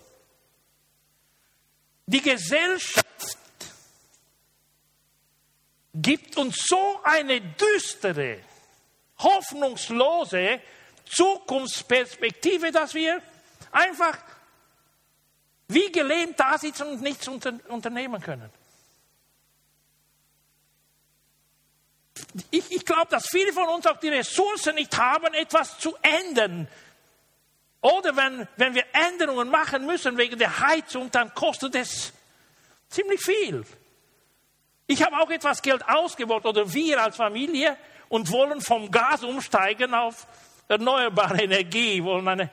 Die 2.06 2.20
Gesellschaft 2.20 3.03
gibt 5.94 6.36
uns 6.36 6.56
so 6.66 7.00
eine 7.04 7.40
düstere, 7.40 8.40
hoffnungslose 9.18 10.60
Zukunftsperspektive, 11.06 12.72
dass 12.72 12.94
wir 12.94 13.22
einfach 13.70 14.18
wie 15.68 15.90
gelähmt 15.90 16.38
da 16.38 16.58
sitzen 16.58 16.88
und 16.88 17.02
nichts 17.02 17.28
unter, 17.28 17.54
unternehmen 17.68 18.20
können. 18.20 18.50
Ich, 22.50 22.70
ich 22.70 22.84
glaube, 22.84 23.06
dass 23.10 23.28
viele 23.28 23.52
von 23.52 23.68
uns 23.68 23.86
auch 23.86 23.98
die 23.98 24.08
Ressourcen 24.08 24.74
nicht 24.74 24.96
haben, 24.96 25.32
etwas 25.34 25.78
zu 25.78 25.96
ändern. 26.02 26.68
Oder 27.80 28.16
wenn, 28.16 28.48
wenn 28.56 28.74
wir 28.74 28.84
Änderungen 28.92 29.48
machen 29.48 29.86
müssen 29.86 30.16
wegen 30.16 30.38
der 30.38 30.58
Heizung, 30.60 31.10
dann 31.10 31.32
kostet 31.34 31.74
es 31.76 32.12
ziemlich 32.88 33.20
viel. 33.20 33.64
Ich 34.86 35.02
habe 35.02 35.16
auch 35.16 35.30
etwas 35.30 35.62
Geld 35.62 35.86
ausgebaut 35.88 36.44
oder 36.44 36.72
wir 36.72 37.02
als 37.02 37.16
Familie 37.16 37.76
und 38.08 38.30
wollen 38.30 38.60
vom 38.60 38.90
Gas 38.90 39.24
umsteigen 39.24 39.94
auf 39.94 40.26
erneuerbare 40.68 41.38
Energie, 41.42 42.02
wollen 42.04 42.28
eine 42.28 42.50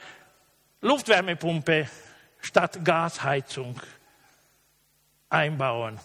Luftwärmepumpe 0.81 1.89
statt 2.39 2.83
Gasheizung 2.83 3.79
einbauen. 5.29 5.99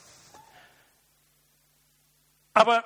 Aber 2.54 2.84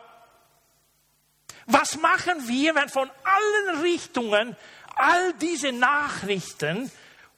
was 1.66 1.96
machen 1.98 2.48
wir, 2.48 2.74
wenn 2.74 2.88
von 2.88 3.08
allen 3.24 3.82
Richtungen 3.82 4.56
all 4.96 5.32
diese 5.34 5.72
Nachrichten 5.72 6.90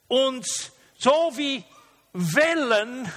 uns 0.08 0.72
so 0.98 1.32
wie 1.34 1.64
Wellen 2.12 3.10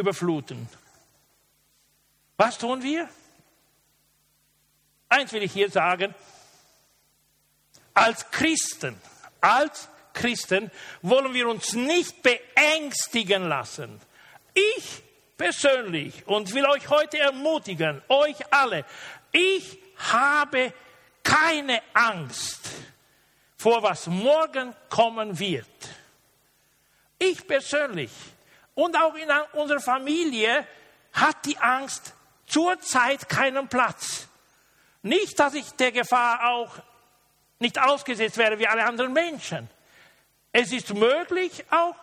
überfluten. 0.00 0.68
Was 2.36 2.58
tun 2.58 2.82
wir? 2.82 3.08
Eins 5.08 5.32
will 5.32 5.42
ich 5.42 5.52
hier 5.52 5.70
sagen. 5.70 6.14
Als 7.94 8.30
Christen, 8.30 8.96
als 9.40 9.88
Christen 10.12 10.70
wollen 11.02 11.34
wir 11.34 11.48
uns 11.48 11.72
nicht 11.72 12.22
beängstigen 12.22 13.48
lassen. 13.48 14.00
Ich 14.54 15.02
persönlich 15.36 16.26
und 16.26 16.52
will 16.54 16.66
euch 16.66 16.88
heute 16.90 17.18
ermutigen, 17.18 18.02
euch 18.08 18.36
alle, 18.52 18.84
ich 19.32 19.78
habe 19.96 20.72
keine 21.22 21.80
Angst 21.94 22.68
vor 23.56 23.82
was 23.82 24.06
morgen 24.06 24.74
kommen 24.88 25.38
wird. 25.38 25.66
Ich 27.18 27.46
persönlich 27.46 28.10
und 28.78 28.96
auch 28.96 29.16
in 29.16 29.28
unserer 29.54 29.80
Familie 29.80 30.64
hat 31.12 31.44
die 31.46 31.58
Angst 31.58 32.14
zurzeit 32.46 33.28
keinen 33.28 33.66
Platz. 33.66 34.28
Nicht, 35.02 35.36
dass 35.40 35.54
ich 35.54 35.68
der 35.72 35.90
Gefahr 35.90 36.48
auch 36.48 36.78
nicht 37.58 37.76
ausgesetzt 37.76 38.36
wäre 38.36 38.56
wie 38.60 38.68
alle 38.68 38.84
anderen 38.84 39.12
Menschen. 39.12 39.68
Es 40.52 40.70
ist 40.70 40.94
möglich, 40.94 41.64
auch 41.70 41.96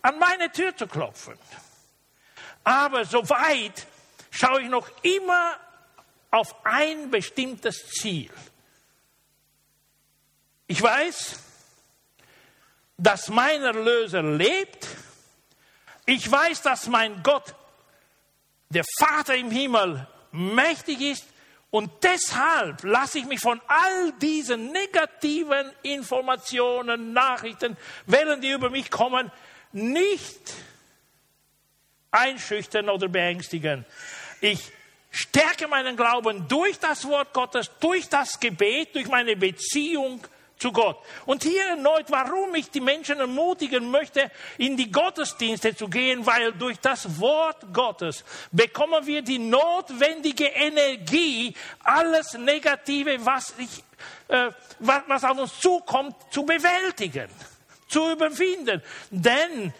an 0.00 0.18
meine 0.18 0.50
Tür 0.50 0.74
zu 0.74 0.86
klopfen. 0.86 1.38
Aber 2.64 3.04
soweit 3.04 3.86
schaue 4.30 4.62
ich 4.62 4.70
noch 4.70 4.88
immer 5.02 5.58
auf 6.30 6.64
ein 6.64 7.10
bestimmtes 7.10 7.90
Ziel. 7.90 8.30
Ich 10.66 10.80
weiß, 10.80 11.38
dass 12.96 13.28
mein 13.28 13.62
Erlöser 13.62 14.22
lebt. 14.22 14.86
Ich 16.06 16.30
weiß, 16.30 16.62
dass 16.62 16.86
mein 16.86 17.22
Gott, 17.24 17.54
der 18.68 18.84
Vater 18.98 19.34
im 19.34 19.50
Himmel, 19.50 20.06
mächtig 20.30 21.00
ist. 21.00 21.26
Und 21.70 21.90
deshalb 22.04 22.84
lasse 22.84 23.18
ich 23.18 23.26
mich 23.26 23.40
von 23.40 23.60
all 23.66 24.12
diesen 24.12 24.70
negativen 24.70 25.70
Informationen, 25.82 27.12
Nachrichten, 27.12 27.76
Wellen, 28.06 28.40
die 28.40 28.50
über 28.50 28.70
mich 28.70 28.90
kommen, 28.90 29.32
nicht 29.72 30.54
einschüchtern 32.12 32.88
oder 32.88 33.08
beängstigen. 33.08 33.84
Ich 34.40 34.72
stärke 35.10 35.66
meinen 35.66 35.96
Glauben 35.96 36.46
durch 36.48 36.78
das 36.78 37.04
Wort 37.06 37.34
Gottes, 37.34 37.70
durch 37.80 38.08
das 38.08 38.38
Gebet, 38.38 38.94
durch 38.94 39.08
meine 39.08 39.36
Beziehung 39.36 40.22
zu 40.66 40.72
Gott. 40.72 40.98
Und 41.26 41.44
hier 41.44 41.64
erneut, 41.64 42.06
warum 42.08 42.52
ich 42.56 42.70
die 42.70 42.80
Menschen 42.80 43.20
ermutigen 43.20 43.88
möchte, 43.88 44.32
in 44.58 44.76
die 44.76 44.90
Gottesdienste 44.90 45.76
zu 45.76 45.86
gehen, 45.86 46.26
weil 46.26 46.52
durch 46.54 46.80
das 46.80 47.20
Wort 47.20 47.72
Gottes 47.72 48.24
bekommen 48.50 49.06
wir 49.06 49.22
die 49.22 49.38
notwendige 49.38 50.46
Energie, 50.46 51.54
alles 51.84 52.34
Negative, 52.34 53.24
was, 53.24 53.54
ich, 53.58 53.84
äh, 54.26 54.50
was, 54.80 55.22
auf 55.22 55.38
uns 55.38 55.60
zukommt, 55.60 56.16
zu 56.30 56.44
bewältigen, 56.44 57.28
zu 57.86 58.10
überwinden. 58.10 58.82
Denn 59.10 59.72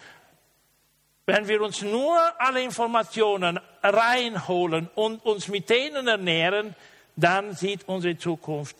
wenn 1.25 1.47
wir 1.49 1.61
uns 1.63 1.81
nur 1.81 2.17
alle 2.39 2.61
Informationen 2.63 3.59
reinholen 3.83 4.89
und 4.95 5.25
uns 5.25 5.49
mit 5.49 5.69
denen 5.69 6.07
ernähren, 6.07 6.75
dann 7.17 7.53
sieht 7.53 7.89
unsere 7.89 8.17
Zukunft 8.17 8.77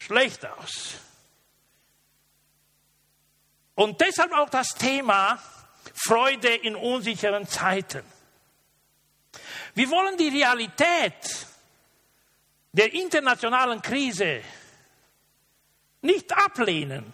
schlecht 0.00 0.44
aus. 0.44 0.94
Und 3.76 4.00
deshalb 4.00 4.32
auch 4.32 4.50
das 4.50 4.68
Thema 4.74 5.38
Freude 5.94 6.54
in 6.54 6.74
unsicheren 6.74 7.46
Zeiten. 7.46 8.02
Wir 9.74 9.88
wollen 9.90 10.16
die 10.16 10.28
Realität 10.28 11.46
der 12.72 12.92
internationalen 12.92 13.80
Krise 13.80 14.42
nicht 16.02 16.36
ablehnen, 16.36 17.12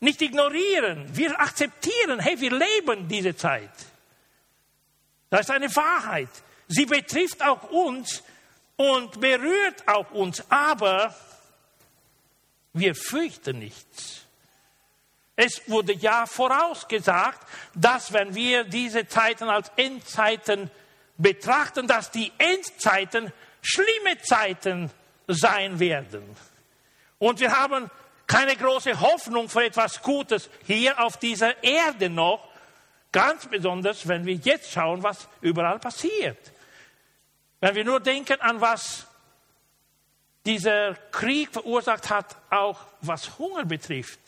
nicht 0.00 0.22
ignorieren. 0.22 1.08
Wir 1.16 1.38
akzeptieren, 1.38 2.20
hey, 2.20 2.40
wir 2.40 2.52
leben 2.52 3.08
diese 3.08 3.36
Zeit. 3.36 3.70
Das 5.30 5.40
ist 5.42 5.50
eine 5.50 5.74
Wahrheit. 5.74 6.28
Sie 6.68 6.86
betrifft 6.86 7.42
auch 7.42 7.70
uns 7.70 8.22
und 8.76 9.20
berührt 9.20 9.86
auch 9.86 10.10
uns, 10.12 10.42
aber 10.50 11.14
wir 12.74 12.94
fürchten 12.94 13.58
nichts. 13.60 14.26
Es 15.36 15.62
wurde 15.68 15.94
ja 15.94 16.26
vorausgesagt, 16.26 17.40
dass 17.74 18.12
wenn 18.12 18.34
wir 18.34 18.64
diese 18.64 19.08
Zeiten 19.08 19.48
als 19.48 19.70
Endzeiten 19.76 20.70
betrachten, 21.16 21.86
dass 21.86 22.10
die 22.10 22.32
Endzeiten 22.38 23.32
schlimme 23.62 24.18
Zeiten 24.22 24.90
sein 25.26 25.80
werden. 25.80 26.36
Und 27.18 27.40
wir 27.40 27.52
haben 27.52 27.90
keine 28.26 28.56
große 28.56 29.00
Hoffnung 29.00 29.48
für 29.48 29.64
etwas 29.64 30.02
Gutes 30.02 30.50
hier 30.66 30.98
auf 31.00 31.16
dieser 31.16 31.62
Erde 31.62 32.10
noch, 32.10 32.48
ganz 33.12 33.46
besonders, 33.46 34.08
wenn 34.08 34.26
wir 34.26 34.34
jetzt 34.34 34.72
schauen, 34.72 35.02
was 35.02 35.28
überall 35.40 35.78
passiert. 35.78 36.52
Wenn 37.60 37.74
wir 37.74 37.84
nur 37.84 38.00
denken 38.00 38.40
an 38.40 38.60
was 38.60 39.06
dieser 40.44 40.94
Krieg 41.10 41.50
verursacht 41.52 42.10
hat, 42.10 42.36
auch 42.50 42.80
was 43.00 43.38
Hunger 43.38 43.64
betrifft. 43.64 44.18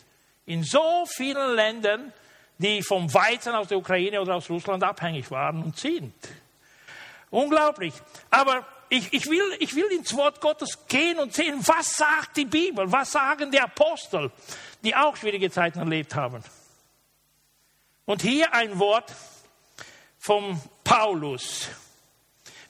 In 0.46 0.62
so 0.62 1.04
vielen 1.06 1.54
Ländern, 1.54 2.12
die 2.58 2.82
vom 2.82 3.12
Weizen 3.12 3.54
aus 3.54 3.68
der 3.68 3.78
Ukraine 3.78 4.20
oder 4.20 4.36
aus 4.36 4.48
Russland 4.48 4.82
abhängig 4.82 5.30
waren 5.30 5.62
und 5.62 5.76
sind. 5.78 6.14
Unglaublich. 7.30 7.92
Aber 8.30 8.66
ich, 8.88 9.12
ich, 9.12 9.26
will, 9.26 9.56
ich 9.58 9.74
will 9.74 9.86
ins 9.86 10.14
Wort 10.16 10.40
Gottes 10.40 10.86
gehen 10.86 11.18
und 11.18 11.34
sehen, 11.34 11.58
was 11.66 11.96
sagt 11.96 12.36
die 12.36 12.44
Bibel, 12.44 12.90
was 12.90 13.12
sagen 13.12 13.50
die 13.50 13.60
Apostel, 13.60 14.30
die 14.82 14.94
auch 14.94 15.16
schwierige 15.16 15.50
Zeiten 15.50 15.80
erlebt 15.80 16.14
haben. 16.14 16.42
Und 18.04 18.22
hier 18.22 18.54
ein 18.54 18.78
Wort 18.78 19.12
vom 20.18 20.60
Paulus. 20.84 21.68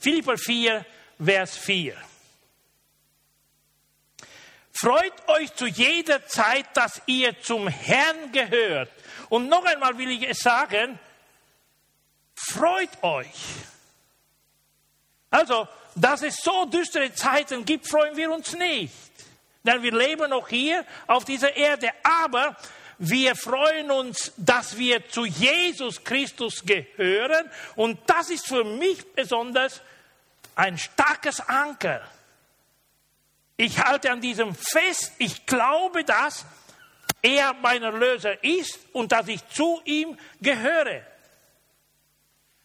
Philipper 0.01 0.39
4, 0.39 0.85
Vers 1.23 1.57
4. 1.59 1.97
Freut 4.79 5.15
euch 5.29 5.55
zu 5.55 5.67
jeder 5.67 6.27
Zeit, 6.27 6.67
dass 6.75 7.01
ihr 7.07 7.41
zum 7.41 7.67
Herrn 7.67 8.31
gehört. 8.31 8.91
Und 9.31 9.49
noch 9.49 9.65
einmal 9.65 9.97
will 9.97 10.11
ich 10.11 10.29
es 10.29 10.41
sagen, 10.41 10.99
freut 12.35 13.03
euch. 13.03 13.35
Also, 15.31 15.67
dass 15.95 16.23
es 16.23 16.37
so 16.37 16.67
düstere 16.67 17.15
Zeiten 17.15 17.65
gibt, 17.65 17.89
freuen 17.89 18.17
wir 18.17 18.31
uns 18.31 18.53
nicht. 18.53 18.93
Denn 19.63 19.83
wir 19.83 19.93
leben 19.93 20.29
noch 20.29 20.49
hier 20.49 20.85
auf 21.07 21.25
dieser 21.25 21.57
Erde. 21.57 21.91
Aber 22.03 22.55
wir 22.99 23.35
freuen 23.35 23.91
uns, 23.91 24.33
dass 24.37 24.77
wir 24.77 25.09
zu 25.09 25.25
Jesus 25.25 26.05
Christus 26.05 26.63
gehören. 26.65 27.51
Und 27.77 27.99
das 28.07 28.29
ist 28.29 28.47
für 28.47 28.65
mich 28.65 29.11
besonders 29.15 29.81
ein 30.55 30.77
starkes 30.77 31.41
Anker. 31.41 32.03
Ich 33.57 33.79
halte 33.79 34.11
an 34.11 34.21
diesem 34.21 34.55
fest. 34.55 35.13
Ich 35.19 35.47
glaube, 35.47 36.05
dass 36.05 36.45
er 37.23 37.55
mein 37.55 37.83
Erlöser 37.83 38.43
ist 38.45 38.79
und 38.93 39.13
dass 39.13 39.29
ich 39.29 39.47
zu 39.49 39.81
ihm 39.85 40.19
gehöre. 40.41 41.03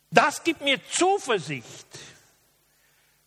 Das 0.10 0.44
gibt 0.44 0.62
mir 0.62 0.80
Zuversicht. 0.90 1.88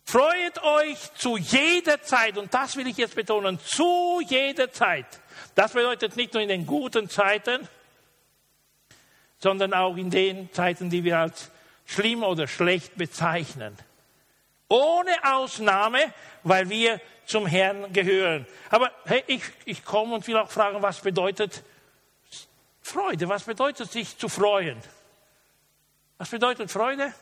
Freut 0.07 0.61
euch 0.61 1.13
zu 1.15 1.35
jeder 1.35 1.99
Zeit, 2.03 2.37
und 2.37 2.53
das 2.53 2.75
will 2.75 2.85
ich 2.85 2.97
jetzt 2.97 3.15
betonen, 3.15 3.59
zu 3.59 4.21
jeder 4.27 4.71
Zeit. 4.71 5.07
Das 5.55 5.73
bedeutet 5.73 6.15
nicht 6.15 6.33
nur 6.33 6.43
in 6.43 6.49
den 6.49 6.67
guten 6.67 7.09
Zeiten, 7.09 7.67
sondern 9.39 9.73
auch 9.73 9.97
in 9.97 10.11
den 10.11 10.53
Zeiten, 10.53 10.91
die 10.91 11.03
wir 11.03 11.17
als 11.17 11.49
schlimm 11.87 12.21
oder 12.21 12.47
schlecht 12.47 12.95
bezeichnen. 12.95 13.75
Ohne 14.67 15.11
Ausnahme, 15.23 16.13
weil 16.43 16.69
wir 16.69 16.99
zum 17.25 17.45
Herrn 17.45 17.91
gehören. 17.93 18.45
Aber 18.69 18.91
hey, 19.05 19.23
ich, 19.27 19.43
ich 19.65 19.83
komme 19.83 20.15
und 20.15 20.27
will 20.27 20.37
auch 20.37 20.49
fragen, 20.49 20.81
was 20.81 21.01
bedeutet 21.01 21.63
Freude? 22.81 23.27
Was 23.29 23.43
bedeutet 23.43 23.91
sich 23.91 24.17
zu 24.17 24.29
freuen? 24.29 24.81
Was 26.17 26.29
bedeutet 26.29 26.71
Freude? 26.71 27.13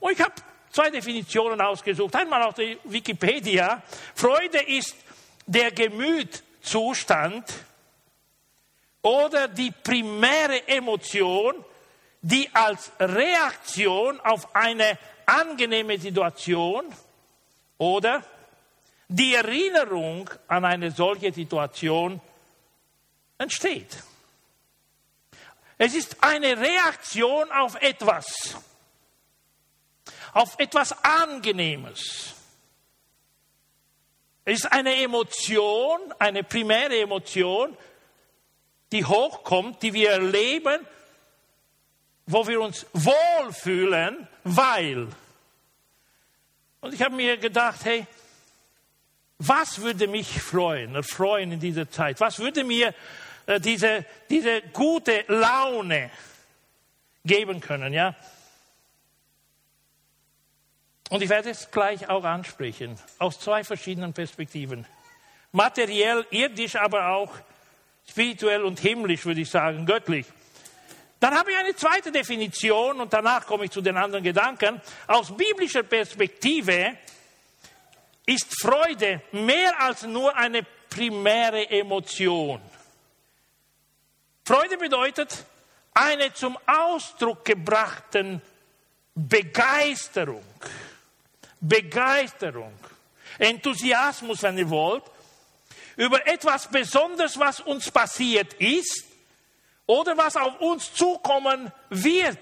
Und 0.00 0.12
ich 0.12 0.20
habe 0.20 0.34
zwei 0.70 0.90
Definitionen 0.90 1.60
ausgesucht. 1.60 2.14
Einmal 2.14 2.42
auf 2.42 2.54
der 2.54 2.76
Wikipedia. 2.84 3.82
Freude 4.14 4.58
ist 4.58 4.96
der 5.46 5.72
Gemützustand 5.72 7.44
oder 9.02 9.48
die 9.48 9.70
primäre 9.70 10.68
Emotion, 10.68 11.64
die 12.20 12.48
als 12.52 12.92
Reaktion 12.98 14.20
auf 14.20 14.54
eine 14.54 14.98
angenehme 15.28 15.98
Situation 15.98 16.84
oder 17.76 18.24
die 19.08 19.34
Erinnerung 19.34 20.28
an 20.48 20.64
eine 20.64 20.90
solche 20.90 21.32
Situation 21.32 22.20
entsteht. 23.38 24.02
Es 25.78 25.94
ist 25.94 26.16
eine 26.22 26.58
Reaktion 26.58 27.50
auf 27.52 27.76
etwas, 27.80 28.56
auf 30.32 30.58
etwas 30.58 30.92
Angenehmes. 31.04 32.34
Es 34.44 34.60
ist 34.60 34.72
eine 34.72 34.94
Emotion, 34.96 36.00
eine 36.18 36.42
primäre 36.42 36.98
Emotion, 36.98 37.76
die 38.90 39.04
hochkommt, 39.04 39.82
die 39.82 39.92
wir 39.92 40.10
erleben, 40.10 40.86
wo 42.28 42.46
wir 42.46 42.60
uns 42.60 42.86
wohlfühlen, 42.92 44.28
weil. 44.44 45.08
Und 46.80 46.94
ich 46.94 47.02
habe 47.02 47.16
mir 47.16 47.38
gedacht, 47.38 47.84
hey, 47.84 48.06
was 49.38 49.80
würde 49.80 50.06
mich 50.06 50.40
freuen, 50.40 50.94
erfreuen 50.94 51.52
in 51.52 51.60
dieser 51.60 51.90
Zeit? 51.90 52.20
Was 52.20 52.38
würde 52.38 52.64
mir 52.64 52.94
äh, 53.46 53.58
diese, 53.58 54.04
diese 54.28 54.60
gute 54.72 55.24
Laune 55.28 56.10
geben 57.24 57.60
können, 57.60 57.92
ja? 57.94 58.14
Und 61.08 61.22
ich 61.22 61.30
werde 61.30 61.48
es 61.48 61.70
gleich 61.70 62.10
auch 62.10 62.24
ansprechen, 62.24 62.98
aus 63.18 63.40
zwei 63.40 63.64
verschiedenen 63.64 64.12
Perspektiven. 64.12 64.86
Materiell, 65.52 66.26
irdisch, 66.30 66.76
aber 66.76 67.08
auch 67.08 67.32
spirituell 68.06 68.62
und 68.64 68.78
himmlisch, 68.80 69.24
würde 69.24 69.40
ich 69.40 69.48
sagen, 69.48 69.86
göttlich. 69.86 70.26
Dann 71.20 71.34
habe 71.34 71.50
ich 71.50 71.56
eine 71.56 71.74
zweite 71.74 72.12
Definition 72.12 73.00
und 73.00 73.12
danach 73.12 73.44
komme 73.46 73.64
ich 73.64 73.70
zu 73.70 73.80
den 73.80 73.96
anderen 73.96 74.22
Gedanken. 74.22 74.80
Aus 75.06 75.36
biblischer 75.36 75.82
Perspektive 75.82 76.96
ist 78.24 78.60
Freude 78.60 79.22
mehr 79.32 79.80
als 79.80 80.02
nur 80.02 80.36
eine 80.36 80.64
primäre 80.88 81.68
Emotion. 81.70 82.60
Freude 84.44 84.78
bedeutet 84.78 85.44
eine 85.92 86.32
zum 86.32 86.56
Ausdruck 86.66 87.44
gebrachten 87.44 88.40
Begeisterung. 89.14 90.44
Begeisterung. 91.60 92.72
Enthusiasmus, 93.38 94.42
wenn 94.42 94.58
ihr 94.58 94.70
wollt, 94.70 95.02
über 95.96 96.24
etwas 96.26 96.68
Besonderes, 96.68 97.38
was 97.38 97.60
uns 97.60 97.90
passiert 97.90 98.54
ist 98.54 99.07
oder 99.88 100.16
was 100.18 100.36
auf 100.36 100.60
uns 100.60 100.92
zukommen 100.92 101.72
wird. 101.88 102.38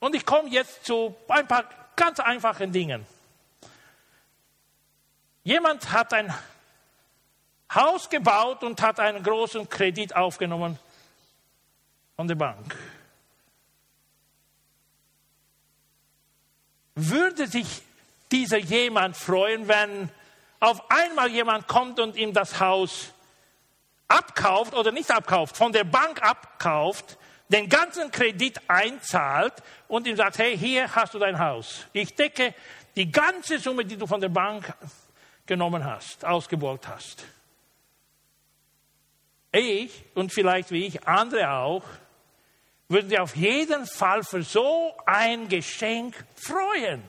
Und 0.00 0.14
ich 0.16 0.26
komme 0.26 0.48
jetzt 0.50 0.84
zu 0.84 1.14
ein 1.28 1.46
paar 1.46 1.64
ganz 1.94 2.18
einfachen 2.18 2.72
Dingen. 2.72 3.06
Jemand 5.44 5.92
hat 5.92 6.12
ein 6.12 6.34
Haus 7.72 8.10
gebaut 8.10 8.64
und 8.64 8.82
hat 8.82 8.98
einen 8.98 9.22
großen 9.22 9.68
Kredit 9.68 10.16
aufgenommen 10.16 10.76
von 12.16 12.26
der 12.26 12.34
Bank. 12.34 12.76
Würde 16.96 17.46
sich 17.46 17.82
dieser 18.32 18.58
jemand 18.58 19.16
freuen, 19.16 19.68
wenn 19.68 20.10
auf 20.58 20.90
einmal 20.90 21.30
jemand 21.30 21.68
kommt 21.68 22.00
und 22.00 22.16
ihm 22.16 22.32
das 22.32 22.58
Haus 22.58 23.12
abkauft 24.10 24.74
oder 24.74 24.92
nicht 24.92 25.10
abkauft, 25.10 25.56
von 25.56 25.72
der 25.72 25.84
Bank 25.84 26.22
abkauft, 26.22 27.16
den 27.48 27.68
ganzen 27.68 28.10
Kredit 28.10 28.60
einzahlt 28.68 29.54
und 29.88 30.06
ihm 30.06 30.16
sagt, 30.16 30.38
hey, 30.38 30.56
hier 30.56 30.94
hast 30.94 31.14
du 31.14 31.18
dein 31.18 31.38
Haus. 31.38 31.86
Ich 31.92 32.14
decke 32.14 32.54
die 32.96 33.10
ganze 33.10 33.58
Summe, 33.58 33.84
die 33.84 33.96
du 33.96 34.06
von 34.06 34.20
der 34.20 34.28
Bank 34.28 34.72
genommen 35.46 35.84
hast, 35.84 36.24
ausgeborgt 36.24 36.86
hast. 36.88 37.24
Ich 39.52 40.04
und 40.14 40.32
vielleicht 40.32 40.70
wie 40.70 40.86
ich, 40.86 41.06
andere 41.08 41.50
auch, 41.50 41.82
würden 42.88 43.08
sich 43.08 43.18
auf 43.18 43.36
jeden 43.36 43.86
Fall 43.86 44.22
für 44.22 44.42
so 44.42 44.94
ein 45.06 45.48
Geschenk 45.48 46.24
freuen. 46.36 47.02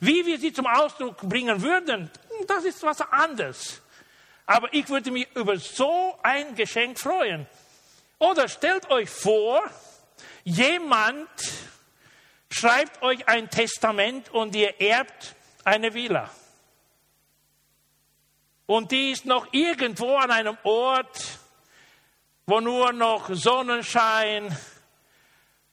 Wie 0.00 0.24
wir 0.26 0.38
sie 0.38 0.52
zum 0.52 0.66
Ausdruck 0.66 1.18
bringen 1.28 1.60
würden, 1.62 2.10
das 2.46 2.64
ist 2.64 2.82
was 2.82 3.00
anderes. 3.00 3.80
Aber 4.46 4.72
ich 4.72 4.88
würde 4.88 5.10
mich 5.10 5.28
über 5.34 5.56
so 5.56 6.18
ein 6.22 6.54
Geschenk 6.54 6.98
freuen. 6.98 7.46
Oder 8.18 8.48
stellt 8.48 8.90
euch 8.90 9.08
vor, 9.08 9.62
jemand 10.44 11.28
schreibt 12.50 13.02
euch 13.02 13.26
ein 13.26 13.50
Testament 13.50 14.30
und 14.30 14.54
ihr 14.54 14.80
erbt 14.80 15.34
eine 15.64 15.92
Villa. 15.94 16.30
Und 18.66 18.92
die 18.92 19.10
ist 19.10 19.26
noch 19.26 19.52
irgendwo 19.52 20.16
an 20.16 20.30
einem 20.30 20.56
Ort, 20.62 21.38
wo 22.46 22.60
nur 22.60 22.92
noch 22.92 23.28
Sonnenschein, 23.32 24.56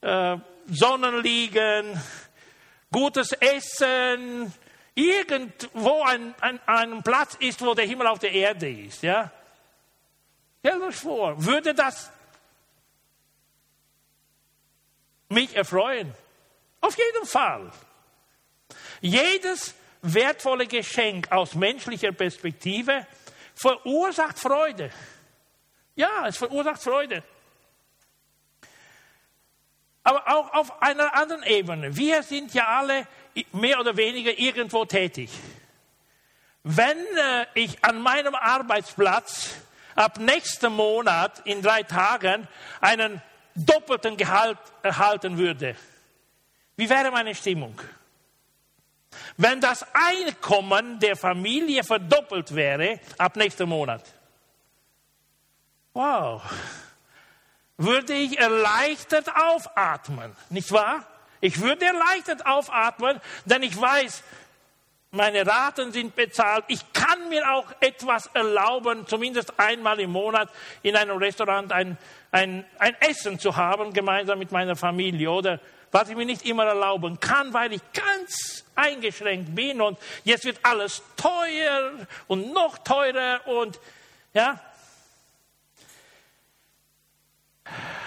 äh, 0.01 0.37
Sonnenliegen, 0.67 2.01
gutes 2.91 3.31
Essen, 3.33 4.53
irgendwo 5.01 6.03
ein, 6.03 6.33
ein, 6.41 6.59
ein 6.65 7.03
Platz 7.03 7.35
ist, 7.39 7.61
wo 7.61 7.73
der 7.73 7.85
Himmel 7.85 8.07
auf 8.07 8.19
der 8.19 8.31
Erde 8.31 8.69
ist. 8.69 9.03
Ja? 9.03 9.31
Stellt 10.59 10.81
euch 10.81 10.95
vor, 10.95 11.43
würde 11.43 11.73
das 11.73 12.11
mich 15.29 15.55
erfreuen? 15.55 16.13
Auf 16.81 16.97
jeden 16.97 17.25
Fall. 17.25 17.71
Jedes 19.01 19.73
wertvolle 20.01 20.67
Geschenk 20.67 21.31
aus 21.31 21.55
menschlicher 21.55 22.11
Perspektive 22.11 23.05
verursacht 23.55 24.39
Freude. 24.39 24.91
Ja, 25.95 26.27
es 26.27 26.37
verursacht 26.37 26.81
Freude. 26.81 27.23
Aber 30.03 30.27
auch 30.27 30.53
auf 30.53 30.81
einer 30.81 31.13
anderen 31.13 31.43
Ebene. 31.43 31.95
Wir 31.95 32.23
sind 32.23 32.53
ja 32.53 32.67
alle 32.79 33.07
mehr 33.51 33.79
oder 33.79 33.97
weniger 33.97 34.37
irgendwo 34.37 34.85
tätig. 34.85 35.29
Wenn 36.63 36.97
äh, 36.97 37.45
ich 37.55 37.83
an 37.83 38.01
meinem 38.01 38.35
Arbeitsplatz 38.35 39.55
ab 39.95 40.19
nächsten 40.19 40.73
Monat 40.73 41.41
in 41.45 41.61
drei 41.61 41.83
Tagen 41.83 42.47
einen 42.79 43.21
doppelten 43.55 44.17
Gehalt 44.17 44.59
erhalten 44.83 45.37
würde, 45.37 45.75
wie 46.75 46.89
wäre 46.89 47.11
meine 47.11 47.35
Stimmung? 47.35 47.79
Wenn 49.37 49.59
das 49.59 49.85
Einkommen 49.93 50.99
der 50.99 51.15
Familie 51.15 51.83
verdoppelt 51.83 52.55
wäre 52.55 52.99
ab 53.17 53.35
nächsten 53.35 53.67
Monat. 53.67 54.03
Wow. 55.93 56.41
Würde 57.77 58.13
ich 58.13 58.37
erleichtert 58.37 59.27
aufatmen, 59.35 60.35
nicht 60.49 60.71
wahr? 60.71 61.05
Ich 61.41 61.59
würde 61.59 61.85
erleichtert 61.85 62.45
aufatmen, 62.45 63.19
denn 63.45 63.63
ich 63.63 63.79
weiß, 63.79 64.23
meine 65.13 65.45
Raten 65.45 65.91
sind 65.91 66.15
bezahlt. 66.15 66.63
Ich 66.69 66.93
kann 66.93 67.27
mir 67.27 67.51
auch 67.51 67.65
etwas 67.81 68.27
erlauben, 68.27 69.05
zumindest 69.07 69.59
einmal 69.59 69.99
im 69.99 70.11
Monat 70.11 70.49
in 70.83 70.95
einem 70.95 71.17
Restaurant 71.17 71.73
ein, 71.73 71.97
ein, 72.31 72.65
ein 72.79 72.95
Essen 73.01 73.37
zu 73.37 73.57
haben, 73.57 73.91
gemeinsam 73.91 74.39
mit 74.39 74.53
meiner 74.53 74.77
Familie. 74.77 75.29
Oder 75.29 75.59
was 75.91 76.07
ich 76.09 76.15
mir 76.15 76.25
nicht 76.25 76.45
immer 76.45 76.65
erlauben 76.65 77.19
kann, 77.19 77.53
weil 77.53 77.73
ich 77.73 77.81
ganz 77.91 78.63
eingeschränkt 78.75 79.53
bin 79.53 79.81
und 79.81 79.99
jetzt 80.23 80.45
wird 80.45 80.59
alles 80.63 81.03
teuer 81.17 81.91
und 82.27 82.53
noch 82.53 82.77
teurer 82.77 83.45
und 83.47 83.79
ja. 84.33 84.61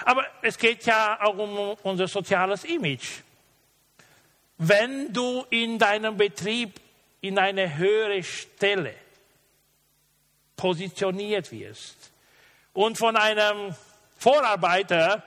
Aber 0.05 0.25
es 0.41 0.57
geht 0.57 0.85
ja 0.85 1.19
auch 1.21 1.37
um 1.37 1.77
unser 1.83 2.07
soziales 2.07 2.63
Image. 2.63 3.21
Wenn 4.57 5.11
du 5.11 5.45
in 5.49 5.77
deinem 5.79 6.15
Betrieb 6.15 6.79
in 7.21 7.39
eine 7.39 7.77
höhere 7.77 8.23
Stelle 8.23 8.93
positioniert 10.55 11.51
wirst 11.51 12.11
und 12.73 12.97
von 12.97 13.17
einem 13.17 13.75
Vorarbeiter 14.17 15.23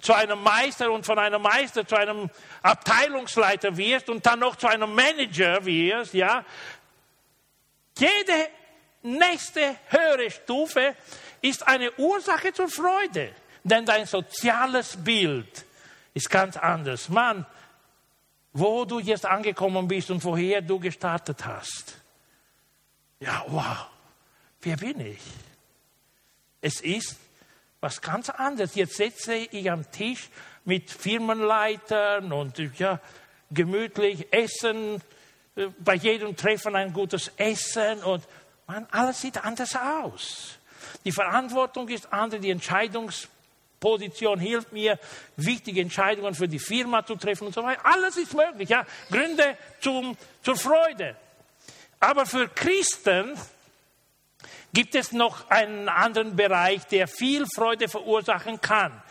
zu 0.00 0.14
einem 0.14 0.42
Meister 0.42 0.90
und 0.90 1.04
von 1.04 1.18
einem 1.18 1.42
Meister 1.42 1.86
zu 1.86 1.96
einem 1.96 2.30
Abteilungsleiter 2.62 3.76
wirst 3.76 4.08
und 4.08 4.24
dann 4.24 4.40
noch 4.40 4.56
zu 4.56 4.66
einem 4.66 4.94
Manager 4.94 5.64
wirst, 5.64 6.14
ja, 6.14 6.44
jede 7.98 8.48
nächste 9.02 9.76
höhere 9.88 10.30
Stufe 10.30 10.96
ist 11.42 11.66
eine 11.66 11.92
Ursache 11.92 12.52
zur 12.52 12.68
Freude, 12.68 13.34
denn 13.64 13.84
dein 13.84 14.06
soziales 14.06 14.96
Bild 14.96 15.64
ist 16.14 16.30
ganz 16.30 16.56
anders. 16.56 17.08
Mann, 17.08 17.46
wo 18.52 18.84
du 18.84 18.98
jetzt 18.98 19.26
angekommen 19.26 19.86
bist 19.88 20.10
und 20.10 20.24
woher 20.24 20.60
du 20.60 20.80
gestartet 20.80 21.44
hast. 21.44 21.96
Ja, 23.20 23.44
wow, 23.48 23.86
wer 24.62 24.76
bin 24.76 25.00
ich? 25.00 25.20
Es 26.60 26.80
ist 26.80 27.16
was 27.80 28.00
ganz 28.00 28.28
anderes. 28.28 28.74
Jetzt 28.74 28.96
sitze 28.96 29.34
ich 29.34 29.70
am 29.70 29.90
Tisch 29.90 30.28
mit 30.64 30.90
Firmenleitern 30.90 32.32
und 32.32 32.58
ja, 32.78 33.00
gemütlich 33.50 34.32
essen, 34.32 35.00
äh, 35.56 35.68
bei 35.78 35.94
jedem 35.94 36.36
Treffen 36.36 36.76
ein 36.76 36.92
gutes 36.92 37.32
Essen 37.36 38.02
und 38.02 38.24
man, 38.66 38.86
alles 38.90 39.20
sieht 39.20 39.42
anders 39.42 39.74
aus. 39.74 40.58
Die 41.04 41.12
Verantwortung 41.12 41.88
ist 41.88 42.12
andere, 42.12 42.40
die 42.40 42.50
Entscheidungsposition 43.80 44.38
hilft 44.38 44.72
mir, 44.72 44.98
wichtige 45.36 45.80
Entscheidungen 45.80 46.34
für 46.34 46.48
die 46.48 46.58
Firma 46.58 47.04
zu 47.04 47.16
treffen 47.16 47.46
und 47.46 47.54
so 47.54 47.62
weiter. 47.62 47.84
Alles 47.84 48.16
ist 48.16 48.34
möglich, 48.34 48.68
ja. 48.68 48.86
Gründe 49.10 49.56
zum, 49.80 50.16
zur 50.42 50.56
Freude. 50.56 51.16
Aber 51.98 52.26
für 52.26 52.48
Christen 52.48 53.38
gibt 54.72 54.94
es 54.94 55.12
noch 55.12 55.48
einen 55.50 55.88
anderen 55.88 56.36
Bereich, 56.36 56.86
der 56.86 57.08
viel 57.08 57.46
Freude 57.46 57.88
verursachen 57.88 58.60
kann. 58.60 59.02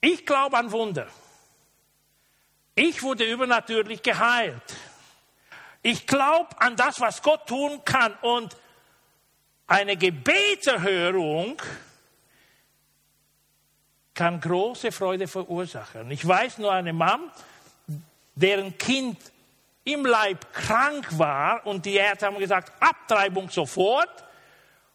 Ich 0.00 0.26
glaube 0.26 0.56
an 0.56 0.72
Wunder. 0.72 1.06
Ich 2.74 3.02
wurde 3.02 3.24
übernatürlich 3.24 4.02
geheilt. 4.02 4.76
Ich 5.82 6.06
glaube 6.06 6.48
an 6.60 6.76
das, 6.76 7.00
was 7.00 7.22
Gott 7.22 7.46
tun 7.46 7.82
kann. 7.84 8.14
Und 8.20 8.56
eine 9.66 9.96
Gebetserhörung 9.96 11.60
kann 14.16 14.40
große 14.40 14.90
Freude 14.90 15.28
verursachen. 15.28 16.10
Ich 16.10 16.26
weiß 16.26 16.58
nur 16.58 16.72
eine 16.72 16.92
Mom, 16.92 17.30
deren 18.34 18.76
Kind 18.78 19.18
im 19.84 20.04
Leib 20.04 20.52
krank 20.52 21.06
war 21.18 21.64
und 21.66 21.84
die 21.84 21.94
Ärzte 21.94 22.26
haben 22.26 22.38
gesagt, 22.38 22.72
Abtreibung 22.80 23.50
sofort. 23.50 24.24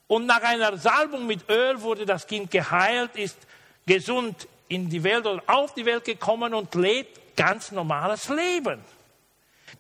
Und 0.08 0.26
nach 0.26 0.42
einer 0.42 0.76
Salbung 0.78 1.28
mit 1.28 1.48
Öl 1.50 1.82
wurde 1.82 2.06
das 2.06 2.28
Kind 2.28 2.52
geheilt, 2.52 3.16
ist 3.16 3.38
gesund 3.86 4.48
in 4.68 4.90
die 4.90 5.04
Welt 5.04 5.26
oder 5.26 5.42
auf 5.48 5.74
die 5.76 5.86
Welt 5.86 6.04
gekommen 6.04 6.54
und 6.54 6.74
lebt 6.76 7.38
ganz 7.38 7.72
normales 7.72 8.28
Leben. 8.28 8.84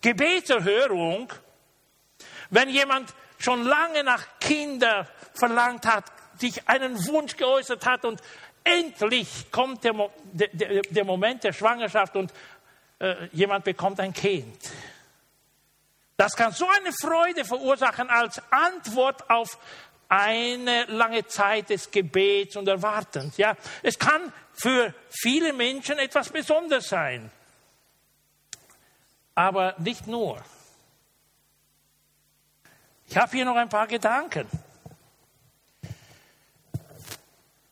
Gebetserhörung, 0.01 1.33
wenn 2.51 2.69
jemand 2.69 3.13
schon 3.39 3.63
lange 3.63 4.03
nach 4.03 4.23
Kindern 4.39 5.07
verlangt 5.33 5.85
hat, 5.85 6.05
dich 6.41 6.67
einen 6.69 7.05
Wunsch 7.07 7.35
geäußert 7.35 7.85
hat 7.85 8.05
und 8.05 8.21
endlich 8.63 9.51
kommt 9.51 9.83
der, 9.83 9.93
der, 10.31 10.81
der 10.81 11.05
Moment 11.05 11.43
der 11.43 11.53
Schwangerschaft 11.53 12.15
und 12.15 12.31
äh, 12.99 13.27
jemand 13.31 13.63
bekommt 13.63 13.99
ein 13.99 14.13
Kind. 14.13 14.57
Das 16.17 16.35
kann 16.35 16.51
so 16.51 16.67
eine 16.67 16.91
Freude 16.93 17.45
verursachen 17.45 18.09
als 18.09 18.41
Antwort 18.51 19.27
auf 19.29 19.57
eine 20.07 20.83
lange 20.85 21.25
Zeit 21.25 21.69
des 21.69 21.89
Gebets 21.89 22.55
und 22.57 22.67
Erwartens. 22.67 23.37
Ja, 23.37 23.55
es 23.81 23.97
kann 23.97 24.31
für 24.53 24.93
viele 25.09 25.53
Menschen 25.53 25.97
etwas 25.97 26.29
Besonderes 26.29 26.89
sein. 26.89 27.31
Aber 29.33 29.73
nicht 29.79 30.05
nur. 30.07 30.43
Ich 33.07 33.17
habe 33.17 33.31
hier 33.31 33.45
noch 33.45 33.55
ein 33.55 33.69
paar 33.69 33.87
Gedanken. 33.87 34.47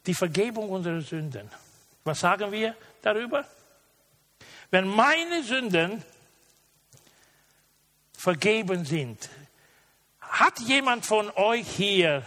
Die 0.05 0.13
Vergebung 0.13 0.69
unserer 0.69 1.01
Sünden. 1.01 1.49
Was 2.03 2.19
sagen 2.19 2.51
wir 2.51 2.75
darüber? 3.01 3.45
Wenn 4.71 4.87
meine 4.87 5.43
Sünden 5.43 6.03
vergeben 8.17 8.85
sind, 8.85 9.29
hat 10.19 10.59
jemand 10.59 11.05
von 11.05 11.31
euch 11.31 11.67
hier 11.67 12.25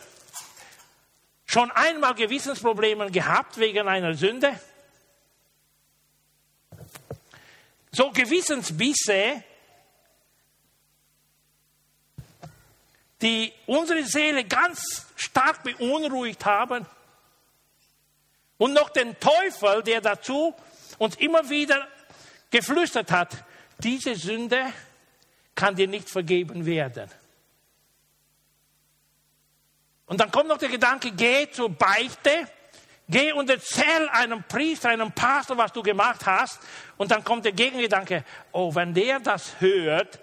schon 1.47 1.71
einmal 1.71 2.15
Gewissensprobleme 2.15 3.11
gehabt 3.11 3.59
wegen 3.59 3.87
einer 3.87 4.15
Sünde? 4.15 4.59
So 7.93 8.11
Gewissensbisse, 8.11 9.45
die 13.21 13.53
unsere 13.67 14.03
Seele 14.05 14.45
ganz 14.45 15.07
stark 15.17 15.63
beunruhigt 15.63 16.45
haben. 16.45 16.87
Und 18.63 18.75
noch 18.75 18.91
den 18.91 19.19
Teufel, 19.19 19.83
der 19.83 20.01
dazu 20.01 20.55
uns 20.99 21.17
immer 21.17 21.51
wieder 21.51 21.85
geflüstert 22.49 23.11
hat, 23.11 23.43
diese 23.79 24.15
Sünde 24.15 24.73
kann 25.57 25.75
dir 25.75 25.89
nicht 25.89 26.09
vergeben 26.09 26.65
werden. 26.65 27.11
Und 30.07 30.21
dann 30.21 30.31
kommt 30.31 30.47
noch 30.47 30.59
der 30.59 30.69
Gedanke, 30.69 31.11
geh 31.11 31.51
zur 31.51 31.71
Beichte, 31.71 32.47
geh 33.09 33.33
und 33.33 33.51
erzähl 33.51 34.09
einem 34.13 34.45
Priester, 34.45 34.91
einem 34.91 35.11
Pastor, 35.11 35.59
was 35.59 35.73
du 35.73 35.83
gemacht 35.83 36.25
hast. 36.25 36.61
Und 36.97 37.11
dann 37.11 37.25
kommt 37.25 37.45
der 37.45 37.51
Gegengedanke, 37.51 38.25
oh, 38.53 38.73
wenn 38.73 38.95
der 38.95 39.19
das 39.19 39.61
hört, 39.61 40.21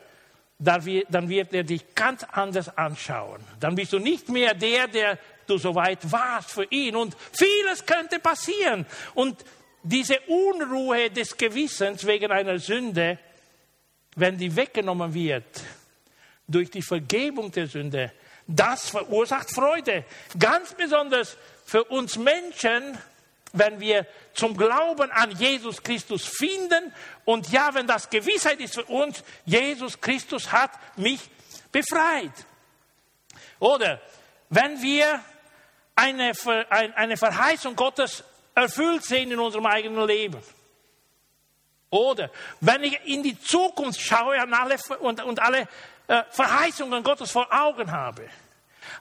dann 0.59 0.85
wird 0.85 1.53
er 1.53 1.63
dich 1.65 1.93
ganz 1.93 2.23
anders 2.23 2.77
anschauen. 2.77 3.43
Dann 3.59 3.75
bist 3.75 3.91
du 3.91 3.99
nicht 3.99 4.29
mehr 4.29 4.53
der, 4.53 4.87
der 4.87 5.19
du 5.49 5.57
so 5.57 5.73
weit 5.75 6.11
warst 6.11 6.51
für 6.51 6.65
ihn. 6.69 6.95
Und 6.95 7.15
vieles 7.31 7.85
könnte 7.85 8.19
passieren. 8.19 8.85
Und 9.13 9.43
diese 9.83 10.19
Unruhe 10.21 11.09
des 11.09 11.35
Gewissens 11.37 12.05
wegen 12.05 12.31
einer 12.31 12.59
Sünde, 12.59 13.17
wenn 14.15 14.37
die 14.37 14.55
weggenommen 14.55 15.13
wird 15.13 15.61
durch 16.47 16.69
die 16.69 16.81
Vergebung 16.81 17.51
der 17.51 17.67
Sünde, 17.67 18.11
das 18.47 18.89
verursacht 18.89 19.53
Freude. 19.53 20.03
Ganz 20.37 20.73
besonders 20.73 21.37
für 21.65 21.83
uns 21.85 22.17
Menschen, 22.17 22.97
wenn 23.53 23.79
wir 23.79 24.05
zum 24.33 24.57
Glauben 24.57 25.11
an 25.11 25.31
Jesus 25.31 25.81
Christus 25.81 26.25
finden. 26.25 26.93
Und 27.25 27.51
ja, 27.51 27.73
wenn 27.73 27.87
das 27.87 28.09
Gewissheit 28.09 28.59
ist 28.59 28.75
für 28.75 28.85
uns, 28.85 29.23
Jesus 29.45 29.99
Christus 30.01 30.51
hat 30.51 30.71
mich 30.97 31.21
befreit. 31.71 32.33
Oder 33.59 34.01
wenn 34.49 34.81
wir 34.81 35.23
eine, 35.99 36.33
eine 36.95 37.17
Verheißung 37.17 37.75
Gottes 37.75 38.23
erfüllt 38.55 39.03
sehen 39.03 39.31
in 39.31 39.39
unserem 39.39 39.65
eigenen 39.65 40.07
Leben. 40.07 40.41
Oder 41.89 42.29
wenn 42.61 42.83
ich 42.83 42.99
in 43.05 43.23
die 43.23 43.39
Zukunft 43.39 43.99
schaue 43.99 44.39
an 44.39 44.53
alle, 44.53 44.77
und, 44.99 45.23
und 45.23 45.39
alle 45.39 45.67
äh, 46.07 46.23
Verheißungen 46.29 47.03
Gottes 47.03 47.31
vor 47.31 47.47
Augen 47.51 47.91
habe. 47.91 48.29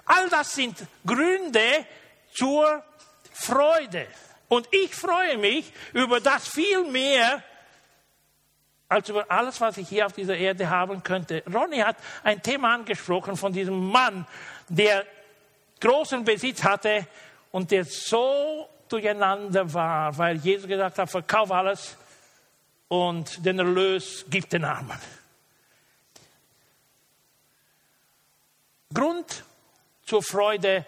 All 0.05 0.29
das 0.29 0.55
sind 0.55 0.77
Gründe 1.07 1.87
zur 2.35 2.83
Freude. 3.33 4.07
Und 4.49 4.69
ich 4.73 4.95
freue 4.95 5.37
mich 5.37 5.73
über 5.93 6.21
das 6.21 6.49
viel 6.49 6.85
mehr 6.85 7.43
als 8.89 9.09
über 9.11 9.31
alles, 9.31 9.61
was 9.61 9.77
ich 9.77 9.89
hier 9.89 10.07
auf 10.07 10.15
dieser 10.15 10.37
Erde 10.37 10.71
haben 10.71 11.03
könnte. 11.03 11.43
Ronny 11.53 11.79
hat 11.79 11.97
ein 12.25 12.43
Thema 12.43 12.75
angesprochen 12.75 13.37
von 13.37 13.53
diesem 13.53 13.91
Mann, 13.91 14.27
der 14.69 15.05
großen 15.81 16.25
Besitz 16.25 16.63
hatte 16.63 17.07
und 17.53 17.71
der 17.71 17.85
so 17.85 18.69
durcheinander 18.89 19.73
war, 19.73 20.17
weil 20.17 20.37
Jesus 20.37 20.67
gesagt 20.67 20.99
hat, 20.99 21.11
verkauf 21.11 21.51
alles 21.51 21.97
und 22.89 23.45
den 23.45 23.59
Erlös 23.59 24.25
gibt 24.29 24.53
den 24.53 24.65
Armen. 24.65 24.99
Grund 28.93 29.45
zur 30.05 30.23
Freude. 30.23 30.87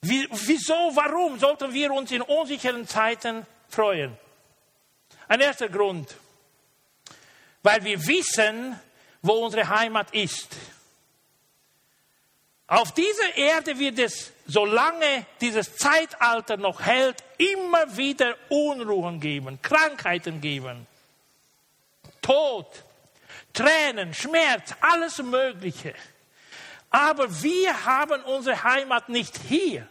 Wieso, 0.00 0.92
warum 0.94 1.38
sollten 1.38 1.72
wir 1.72 1.92
uns 1.92 2.12
in 2.12 2.22
unsicheren 2.22 2.86
Zeiten 2.86 3.44
freuen? 3.68 4.16
Ein 5.26 5.40
erster 5.40 5.68
Grund, 5.68 6.16
weil 7.62 7.82
wir 7.84 7.98
wissen, 8.06 8.78
wo 9.20 9.32
unsere 9.32 9.68
Heimat 9.68 10.14
ist. 10.14 10.56
Auf 12.70 12.92
dieser 12.92 13.34
Erde 13.34 13.78
wird 13.78 13.98
es, 13.98 14.30
solange 14.46 15.24
dieses 15.40 15.74
Zeitalter 15.76 16.58
noch 16.58 16.82
hält, 16.82 17.16
immer 17.38 17.96
wieder 17.96 18.36
Unruhen 18.50 19.20
geben, 19.20 19.58
Krankheiten 19.62 20.42
geben, 20.42 20.86
Tod, 22.20 22.66
Tränen, 23.54 24.12
Schmerz, 24.12 24.74
alles 24.82 25.16
Mögliche. 25.22 25.94
Aber 26.90 27.42
wir 27.42 27.86
haben 27.86 28.22
unsere 28.24 28.62
Heimat 28.62 29.08
nicht 29.08 29.38
hier. 29.48 29.88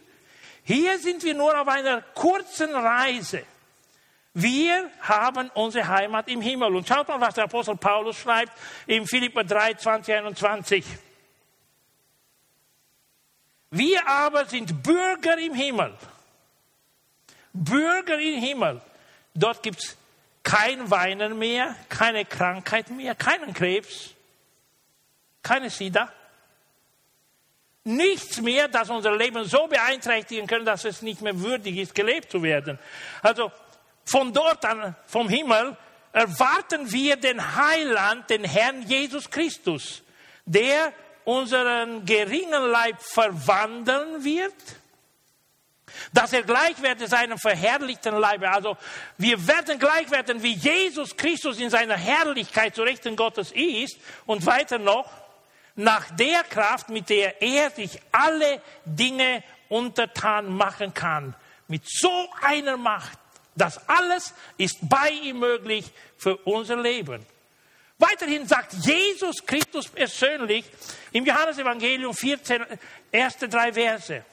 Hier 0.62 1.00
sind 1.00 1.24
wir 1.24 1.34
nur 1.34 1.60
auf 1.60 1.66
einer 1.66 2.02
kurzen 2.14 2.72
Reise. 2.72 3.42
Wir 4.34 4.88
haben 5.00 5.50
unsere 5.54 5.88
Heimat 5.88 6.28
im 6.28 6.40
Himmel. 6.40 6.76
Und 6.76 6.86
schaut 6.86 7.08
mal, 7.08 7.20
was 7.20 7.34
der 7.34 7.44
Apostel 7.44 7.76
Paulus 7.76 8.18
schreibt 8.18 8.52
in 8.86 9.04
Philippa 9.04 9.42
3, 9.42 9.74
20, 9.74 10.14
21. 10.14 10.84
Wir 13.70 14.06
aber 14.06 14.46
sind 14.46 14.82
Bürger 14.82 15.38
im 15.38 15.54
Himmel. 15.54 15.94
Bürger 17.52 18.18
im 18.18 18.40
Himmel. 18.40 18.80
Dort 19.34 19.62
gibt 19.62 19.78
es 19.82 19.96
kein 20.42 20.90
Weinen 20.90 21.38
mehr, 21.38 21.74
keine 21.88 22.24
Krankheit 22.24 22.90
mehr, 22.90 23.14
keinen 23.14 23.52
Krebs, 23.52 24.14
keine 25.42 25.68
Sida, 25.68 26.10
nichts 27.84 28.40
mehr, 28.40 28.68
das 28.68 28.90
unser 28.90 29.16
Leben 29.16 29.44
so 29.44 29.66
beeinträchtigen 29.66 30.46
kann, 30.46 30.64
dass 30.64 30.84
es 30.84 31.02
nicht 31.02 31.20
mehr 31.20 31.38
würdig 31.40 31.76
ist, 31.76 31.94
gelebt 31.94 32.30
zu 32.30 32.42
werden. 32.42 32.78
Also 33.22 33.50
von 34.04 34.32
dort 34.32 34.64
an, 34.64 34.94
vom 35.06 35.28
Himmel, 35.28 35.76
erwarten 36.12 36.90
wir 36.90 37.16
den 37.16 37.56
Heiland, 37.56 38.30
den 38.30 38.44
Herrn 38.44 38.82
Jesus 38.82 39.30
Christus, 39.30 40.02
der 40.46 40.92
unseren 41.28 42.06
geringen 42.06 42.70
Leib 42.70 43.02
verwandeln 43.02 44.24
wird, 44.24 44.54
dass 46.10 46.32
er 46.32 46.42
gleich 46.42 46.80
werde 46.80 47.06
seinem 47.06 47.36
verherrlichten 47.36 48.18
Leibe. 48.18 48.50
Also 48.50 48.78
wir 49.18 49.46
werden 49.46 49.78
gleich 49.78 50.10
werden, 50.10 50.42
wie 50.42 50.54
Jesus 50.54 51.14
Christus 51.14 51.58
in 51.58 51.68
seiner 51.68 51.98
Herrlichkeit 51.98 52.74
zu 52.74 52.82
Rechten 52.82 53.14
Gottes 53.14 53.52
ist 53.52 53.98
und 54.24 54.46
weiter 54.46 54.78
noch, 54.78 55.10
nach 55.74 56.10
der 56.16 56.44
Kraft, 56.44 56.88
mit 56.88 57.10
der 57.10 57.42
er 57.42 57.70
sich 57.72 58.00
alle 58.10 58.62
Dinge 58.86 59.44
untertan 59.68 60.50
machen 60.50 60.94
kann. 60.94 61.34
Mit 61.66 61.82
so 61.86 62.26
einer 62.40 62.78
Macht. 62.78 63.18
Das 63.54 63.86
alles 63.86 64.32
ist 64.56 64.78
bei 64.80 65.10
ihm 65.10 65.40
möglich 65.40 65.90
für 66.16 66.38
unser 66.38 66.76
Leben. 66.76 67.26
Weiterhin 67.98 68.46
sagt 68.46 68.74
Jesus 68.74 69.44
Christus 69.44 69.88
persönlich 69.88 70.64
im 71.10 71.26
Johannesevangelium 71.26 72.14
14, 72.14 72.64
erste 73.10 73.48
drei 73.48 73.72
Verse. 73.72 74.24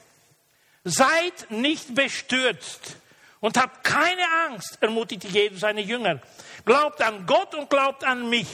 Seid 0.84 1.50
nicht 1.50 1.92
bestürzt 1.92 2.96
und 3.40 3.58
habt 3.58 3.82
keine 3.82 4.22
Angst, 4.46 4.78
ermutigte 4.80 5.26
Jesus 5.26 5.60
seine 5.60 5.80
Jünger. 5.80 6.20
Glaubt 6.64 7.02
an 7.02 7.26
Gott 7.26 7.56
und 7.56 7.68
glaubt 7.68 8.04
an 8.04 8.28
mich. 8.28 8.48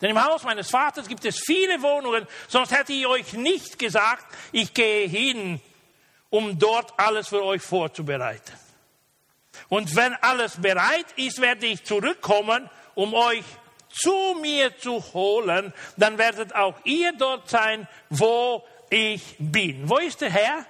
Denn 0.00 0.10
im 0.10 0.24
Haus 0.24 0.42
meines 0.42 0.68
Vaters 0.68 1.06
gibt 1.06 1.24
es 1.24 1.38
viele 1.38 1.80
Wohnungen, 1.80 2.26
sonst 2.48 2.72
hätte 2.72 2.92
ich 2.92 3.06
euch 3.06 3.34
nicht 3.34 3.78
gesagt, 3.78 4.26
ich 4.50 4.74
gehe 4.74 5.06
hin, 5.06 5.60
um 6.28 6.58
dort 6.58 6.98
alles 6.98 7.28
für 7.28 7.44
euch 7.44 7.62
vorzubereiten. 7.62 8.52
Und 9.68 9.94
wenn 9.94 10.14
alles 10.14 10.60
bereit 10.60 11.06
ist, 11.16 11.40
werde 11.40 11.66
ich 11.66 11.84
zurückkommen, 11.84 12.68
um 12.94 13.14
euch 13.14 13.44
zu 13.90 14.36
mir 14.40 14.76
zu 14.78 15.02
holen, 15.12 15.72
dann 15.96 16.18
werdet 16.18 16.54
auch 16.54 16.74
ihr 16.84 17.12
dort 17.12 17.48
sein, 17.50 17.88
wo 18.08 18.64
ich 18.88 19.36
bin. 19.38 19.88
Wo 19.88 19.98
ist 19.98 20.20
der 20.20 20.30
Herr? 20.30 20.66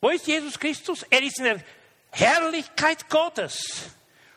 Wo 0.00 0.10
ist 0.10 0.26
Jesus 0.26 0.58
Christus? 0.58 1.04
Er 1.10 1.22
ist 1.22 1.38
in 1.38 1.44
der 1.44 1.60
Herrlichkeit 2.10 3.08
Gottes. 3.08 3.90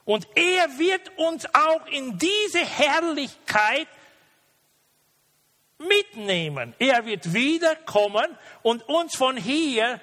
Und 0.06 0.28
er 0.36 0.78
wird 0.78 1.18
uns 1.18 1.46
auch 1.54 1.86
in 1.88 2.18
diese 2.18 2.64
Herrlichkeit 2.64 3.88
mitnehmen. 5.80 6.74
Er 6.80 7.06
wird 7.06 7.34
wiederkommen 7.34 8.38
und 8.62 8.88
uns 8.88 9.16
von 9.16 9.36
hier 9.36 10.00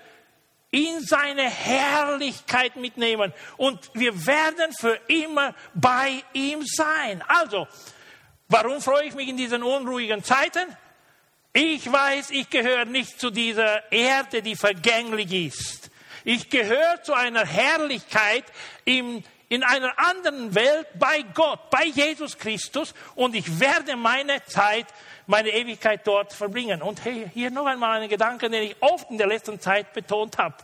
in 0.73 1.01
seine 1.01 1.49
Herrlichkeit 1.49 2.77
mitnehmen. 2.77 3.33
Und 3.59 3.91
wir 3.95 4.27
werden 4.27 4.73
für 4.73 4.99
immer 5.07 5.55
bei 5.75 6.25
ihm 6.33 6.63
sein. 6.65 7.23
Also, 7.29 7.69
warum 8.53 8.81
freue 8.81 9.07
ich 9.07 9.15
mich 9.15 9.29
in 9.29 9.37
diesen 9.37 9.63
unruhigen 9.63 10.23
Zeiten? 10.23 10.65
Ich 11.55 11.91
weiß, 11.91 12.31
ich 12.31 12.49
gehöre 12.51 12.85
nicht 12.85 13.19
zu 13.19 13.31
dieser 13.31 13.91
Erde, 13.93 14.43
die 14.43 14.57
vergänglich 14.57 15.33
ist. 15.33 15.91
Ich 16.25 16.49
gehöre 16.51 17.03
zu 17.03 17.15
einer 17.15 17.45
Herrlichkeit 17.45 18.45
im, 18.85 19.25
in 19.49 19.63
einer 19.63 19.99
anderen 19.99 20.55
Welt 20.55 20.87
bei 20.99 21.23
Gott, 21.35 21.71
bei 21.71 21.85
Jesus 21.85 22.39
Christus 22.39 22.95
und 23.17 23.35
ich 23.35 23.59
werde 23.59 23.97
meine 23.97 24.45
Zeit, 24.45 24.87
meine 25.27 25.51
Ewigkeit 25.51 26.07
dort 26.07 26.33
verbringen. 26.33 26.81
Und 26.81 27.05
hey, 27.05 27.29
hier 27.35 27.51
noch 27.51 27.67
einmal 27.67 27.99
einen 27.99 28.09
Gedanke, 28.09 28.49
den 28.49 28.63
ich 28.63 28.77
oft 28.81 29.11
in 29.11 29.19
der 29.19 29.27
letzten 29.27 29.61
Zeit 29.61 29.93
betont 29.93 30.39
habe. 30.39 30.57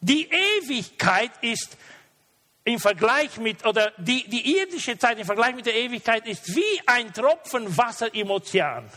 Die 0.00 0.28
Ewigkeit 0.30 1.32
ist 1.42 1.76
im 2.68 2.78
Vergleich 2.78 3.38
mit, 3.38 3.64
oder 3.64 3.92
die, 3.96 4.28
die 4.28 4.58
irdische 4.58 4.98
Zeit 4.98 5.18
im 5.18 5.24
Vergleich 5.24 5.54
mit 5.54 5.64
der 5.64 5.74
Ewigkeit 5.74 6.26
ist 6.26 6.54
wie 6.54 6.80
ein 6.86 7.12
Tropfen 7.12 7.76
Wasser 7.76 8.12
im 8.14 8.30
Ozean. 8.30 8.90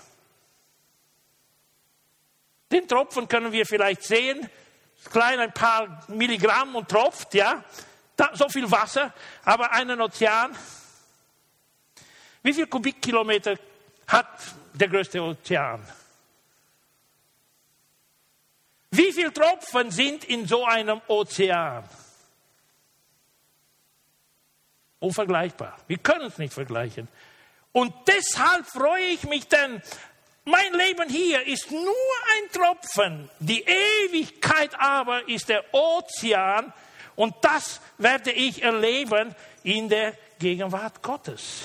Den 2.69 2.87
Tropfen 2.87 3.27
können 3.27 3.51
wir 3.51 3.65
vielleicht 3.65 4.03
sehen, 4.03 4.49
klein 5.09 5.39
ein 5.39 5.53
paar 5.53 6.03
Milligramm 6.09 6.75
und 6.75 6.89
tropft, 6.89 7.33
ja, 7.33 7.63
da, 8.17 8.31
so 8.33 8.49
viel 8.49 8.69
Wasser, 8.69 9.13
aber 9.45 9.71
einen 9.71 10.01
Ozean, 10.01 10.55
wie 12.43 12.53
viel 12.53 12.67
Kubikkilometer 12.67 13.57
hat 14.07 14.27
der 14.73 14.89
größte 14.89 15.21
Ozean? 15.21 15.81
Wie 18.89 19.13
viele 19.13 19.31
Tropfen 19.31 19.91
sind 19.91 20.25
in 20.25 20.45
so 20.45 20.65
einem 20.65 21.01
Ozean? 21.07 21.87
Unvergleichbar. 25.01 25.77
Wir 25.87 25.97
können 25.97 26.27
es 26.27 26.37
nicht 26.37 26.53
vergleichen. 26.53 27.09
Und 27.73 27.93
deshalb 28.07 28.65
freue 28.65 29.07
ich 29.07 29.23
mich 29.23 29.47
denn 29.47 29.81
mein 30.43 30.73
Leben 30.73 31.09
hier 31.09 31.45
ist 31.45 31.69
nur 31.69 31.81
ein 31.83 32.51
Tropfen. 32.51 33.29
Die 33.39 33.63
Ewigkeit 33.63 34.71
aber 34.79 35.27
ist 35.27 35.49
der 35.49 35.63
Ozean 35.73 36.73
und 37.15 37.35
das 37.41 37.81
werde 37.97 38.31
ich 38.31 38.63
erleben 38.63 39.35
in 39.63 39.89
der 39.89 40.13
Gegenwart 40.39 41.01
Gottes. 41.03 41.63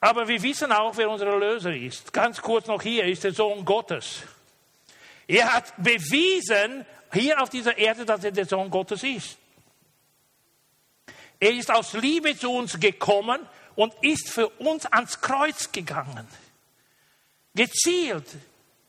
Aber 0.00 0.28
wir 0.28 0.42
wissen 0.42 0.70
auch, 0.72 0.96
wer 0.96 1.08
unser 1.08 1.26
Erlöser 1.26 1.74
ist. 1.74 2.12
Ganz 2.12 2.40
kurz 2.40 2.66
noch 2.66 2.82
hier 2.82 3.04
ist 3.04 3.24
der 3.24 3.32
Sohn 3.32 3.64
Gottes. 3.64 4.22
Er 5.26 5.54
hat 5.54 5.72
bewiesen 5.78 6.84
hier 7.12 7.40
auf 7.40 7.48
dieser 7.48 7.76
Erde, 7.78 8.04
dass 8.04 8.22
er 8.22 8.30
der 8.30 8.44
Sohn 8.44 8.70
Gottes 8.70 9.02
ist. 9.02 9.38
Er 11.38 11.52
ist 11.52 11.70
aus 11.70 11.92
Liebe 11.92 12.36
zu 12.36 12.50
uns 12.50 12.78
gekommen 12.78 13.40
und 13.74 13.92
ist 14.02 14.28
für 14.30 14.48
uns 14.48 14.86
ans 14.86 15.20
Kreuz 15.20 15.70
gegangen. 15.70 16.26
Gezielt, 17.54 18.26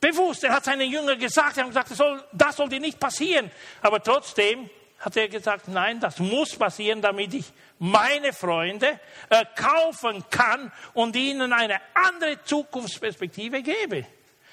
bewusst. 0.00 0.44
Er 0.44 0.54
hat 0.54 0.64
seinen 0.64 0.90
Jüngern 0.90 1.18
gesagt, 1.18 1.56
er 1.56 1.64
hat 1.64 1.70
gesagt, 1.70 1.90
das 1.90 1.98
soll, 1.98 2.24
das 2.32 2.56
soll 2.56 2.68
dir 2.68 2.80
nicht 2.80 2.98
passieren. 2.98 3.50
Aber 3.82 4.02
trotzdem 4.02 4.68
hat 4.98 5.16
er 5.16 5.28
gesagt, 5.28 5.68
nein, 5.68 6.00
das 6.00 6.18
muss 6.18 6.56
passieren, 6.56 7.00
damit 7.00 7.34
ich 7.34 7.46
meine 7.78 8.32
Freunde 8.32 8.98
erkaufen 9.28 10.24
kann 10.30 10.72
und 10.94 11.14
ihnen 11.14 11.52
eine 11.52 11.80
andere 11.94 12.42
Zukunftsperspektive 12.44 13.62
gebe. 13.62 14.06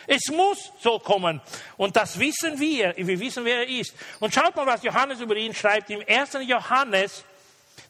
Es 0.08 0.27
muss 0.31 0.71
so 0.79 0.99
kommen. 0.99 1.41
Und 1.77 1.95
das 1.95 2.19
wissen 2.19 2.60
wir. 2.60 2.93
Wir 2.95 3.19
wissen, 3.19 3.43
wer 3.43 3.60
er 3.60 3.67
ist. 3.67 3.95
Und 4.19 4.34
schaut 4.34 4.55
mal, 4.55 4.67
was 4.67 4.84
Johannes 4.84 5.19
über 5.19 5.36
ihn 5.36 5.55
schreibt. 5.55 5.89
Im 5.89 6.03
1. 6.08 6.38
Johannes 6.45 7.25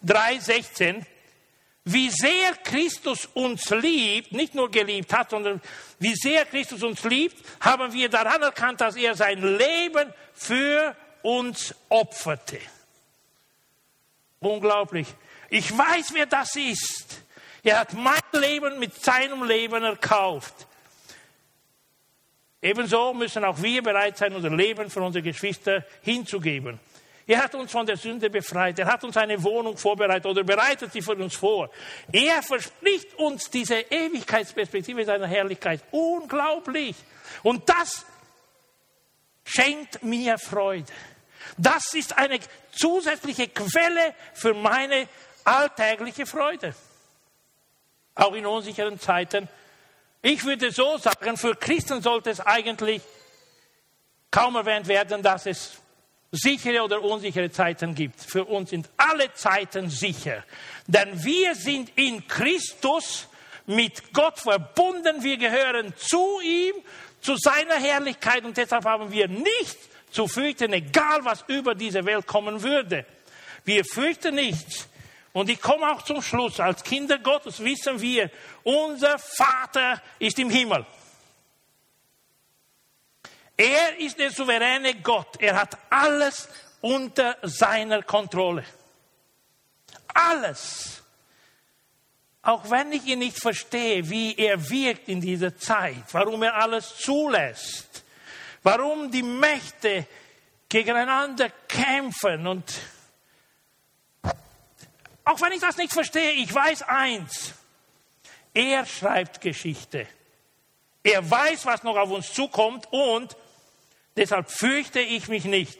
3,16 0.05 1.05
wie 1.85 2.09
sehr 2.09 2.55
Christus 2.63 3.27
uns 3.35 3.69
liebt, 3.69 4.31
nicht 4.31 4.55
nur 4.55 4.71
geliebt 4.71 5.13
hat, 5.13 5.29
sondern 5.29 5.61
wie 5.99 6.15
sehr 6.15 6.45
Christus 6.45 6.81
uns 6.81 7.03
liebt, 7.03 7.37
haben 7.59 7.93
wir 7.93 8.09
daran 8.09 8.41
erkannt, 8.41 8.81
dass 8.81 8.95
er 8.95 9.15
sein 9.15 9.39
Leben 9.39 10.11
für 10.33 10.95
uns 11.21 11.75
opferte. 11.89 12.59
Unglaublich. 14.39 15.07
Ich 15.49 15.75
weiß, 15.77 16.13
wer 16.13 16.25
das 16.25 16.55
ist. 16.55 17.21
Er 17.63 17.79
hat 17.79 17.93
mein 17.93 18.19
Leben 18.31 18.79
mit 18.79 19.03
seinem 19.03 19.43
Leben 19.43 19.83
erkauft. 19.83 20.53
Ebenso 22.63 23.13
müssen 23.13 23.43
auch 23.43 23.61
wir 23.61 23.83
bereit 23.83 24.17
sein, 24.17 24.33
unser 24.33 24.49
Leben 24.49 24.89
für 24.89 25.01
unsere 25.01 25.21
Geschwister 25.21 25.85
hinzugeben. 26.01 26.79
Er 27.27 27.43
hat 27.43 27.55
uns 27.55 27.71
von 27.71 27.85
der 27.85 27.97
Sünde 27.97 28.29
befreit. 28.29 28.77
Er 28.77 28.85
hat 28.85 29.03
uns 29.03 29.17
eine 29.17 29.41
Wohnung 29.41 29.77
vorbereitet 29.77 30.25
oder 30.27 30.43
bereitet 30.43 30.91
sie 30.91 31.01
für 31.01 31.15
uns 31.15 31.35
vor. 31.35 31.69
Er 32.11 32.43
verspricht 32.43 33.15
uns 33.15 33.49
diese 33.49 33.75
Ewigkeitsperspektive 33.75 35.05
seiner 35.05 35.25
Herrlichkeit. 35.25 35.81
Unglaublich. 35.91 36.95
Und 37.41 37.67
das 37.67 38.05
schenkt 39.43 40.03
mir 40.03 40.37
Freude. 40.37 40.91
Das 41.57 41.93
ist 41.93 42.15
eine 42.17 42.39
zusätzliche 42.71 43.47
Quelle 43.47 44.13
für 44.33 44.53
meine 44.53 45.07
alltägliche 45.43 46.25
Freude. 46.27 46.75
Auch 48.13 48.33
in 48.33 48.45
unsicheren 48.45 48.99
Zeiten. 48.99 49.47
Ich 50.21 50.43
würde 50.43 50.71
so 50.71 50.97
sagen, 50.97 51.37
für 51.37 51.55
Christen 51.55 52.01
sollte 52.01 52.29
es 52.29 52.39
eigentlich 52.39 53.01
kaum 54.31 54.55
erwähnt 54.55 54.87
werden, 54.87 55.21
dass 55.21 55.45
es 55.45 55.77
sichere 56.35 56.83
oder 56.83 57.01
unsichere 57.01 57.49
Zeiten 57.51 57.95
gibt. 57.95 58.21
Für 58.21 58.45
uns 58.45 58.69
sind 58.69 58.89
alle 58.97 59.33
Zeiten 59.33 59.89
sicher. 59.89 60.43
Denn 60.87 61.23
wir 61.23 61.55
sind 61.55 61.91
in 61.95 62.27
Christus 62.27 63.27
mit 63.65 64.13
Gott 64.13 64.39
verbunden. 64.39 65.23
Wir 65.23 65.37
gehören 65.37 65.93
zu 65.97 66.39
ihm, 66.41 66.75
zu 67.21 67.35
seiner 67.37 67.75
Herrlichkeit 67.75 68.43
und 68.45 68.55
deshalb 68.55 68.85
haben 68.85 69.11
wir 69.11 69.27
nichts 69.27 69.89
zu 70.11 70.27
fürchten, 70.27 70.71
egal 70.73 71.23
was 71.23 71.43
über 71.47 71.75
diese 71.75 72.05
Welt 72.05 72.27
kommen 72.27 72.61
würde. 72.61 73.05
Wir 73.63 73.83
fürchten 73.83 74.35
nichts. 74.35 74.87
Und 75.33 75.49
ich 75.49 75.59
komme 75.59 75.91
auch 75.91 76.03
zum 76.03 76.21
Schluss. 76.21 76.59
Als 76.61 76.83
Kinder 76.83 77.17
Gottes 77.17 77.61
wissen 77.61 77.99
wir, 77.99 78.29
unser 78.63 79.19
Vater 79.19 80.01
ist 80.19 80.39
im 80.39 80.49
Himmel. 80.49 80.85
Er 83.57 83.99
ist 83.99 84.19
der 84.19 84.31
souveräne 84.31 84.95
Gott. 84.95 85.39
Er 85.39 85.59
hat 85.59 85.77
alles 85.89 86.49
unter 86.81 87.37
seiner 87.41 88.03
Kontrolle. 88.03 88.65
Alles. 90.13 91.01
Auch 92.41 92.69
wenn 92.69 92.91
ich 92.91 93.05
ihn 93.05 93.19
nicht 93.19 93.41
verstehe, 93.41 94.07
wie 94.09 94.35
er 94.35 94.69
wirkt 94.69 95.09
in 95.09 95.19
dieser 95.19 95.57
Zeit, 95.57 96.03
warum 96.11 96.43
er 96.43 96.55
alles 96.55 96.95
zulässt, 96.97 98.03
warum 98.61 99.09
die 99.09 99.23
Mächte 99.23 100.05
gegeneinander 100.69 101.49
kämpfen 101.67 102.45
und 102.45 102.71
auch 105.23 105.41
wenn 105.41 105.53
ich 105.53 105.61
das 105.61 105.77
nicht 105.77 105.91
verstehe, 105.91 106.33
ich 106.33 106.53
weiß 106.53 106.83
eins, 106.83 107.53
er 108.53 108.85
schreibt 108.85 109.41
Geschichte. 109.41 110.07
Er 111.01 111.29
weiß, 111.29 111.65
was 111.65 111.83
noch 111.83 111.97
auf 111.97 112.11
uns 112.11 112.31
zukommt 112.31 112.87
und 112.91 113.35
Deshalb 114.15 114.49
fürchte 114.49 114.99
ich 114.99 115.27
mich 115.27 115.45
nicht. 115.45 115.79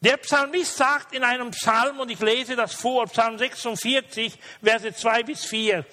Der 0.00 0.18
Psalmist 0.18 0.76
sagt 0.76 1.14
in 1.14 1.24
einem 1.24 1.50
Psalm, 1.52 2.00
und 2.00 2.10
ich 2.10 2.20
lese 2.20 2.54
das 2.54 2.74
vor, 2.74 3.06
Psalm 3.06 3.38
46, 3.38 4.38
Verse 4.62 4.94
2 4.94 5.22
bis 5.22 5.44
4, 5.46 5.84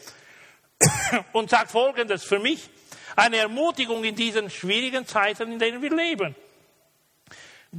und 1.34 1.50
sagt 1.50 1.72
folgendes 1.72 2.24
für 2.24 2.40
mich, 2.40 2.70
eine 3.16 3.38
Ermutigung 3.38 4.04
in 4.04 4.16
diesen 4.16 4.50
schwierigen 4.50 5.08
Zeiten, 5.08 5.54
in 5.54 5.60
denen 5.60 5.82
wir 5.82 5.96
leben. 5.96 6.36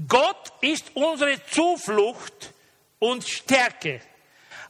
Gott 0.09 0.53
ist 0.61 0.93
unsere 0.95 1.45
Zuflucht 1.47 2.53
und 2.99 3.29
Stärke, 3.29 4.01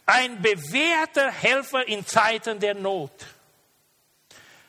ein 0.07 0.43
bewährter 0.43 1.31
Helfer 1.31 1.87
in 1.87 2.07
Zeiten 2.07 2.61
der 2.61 2.75
Not. 2.75 3.13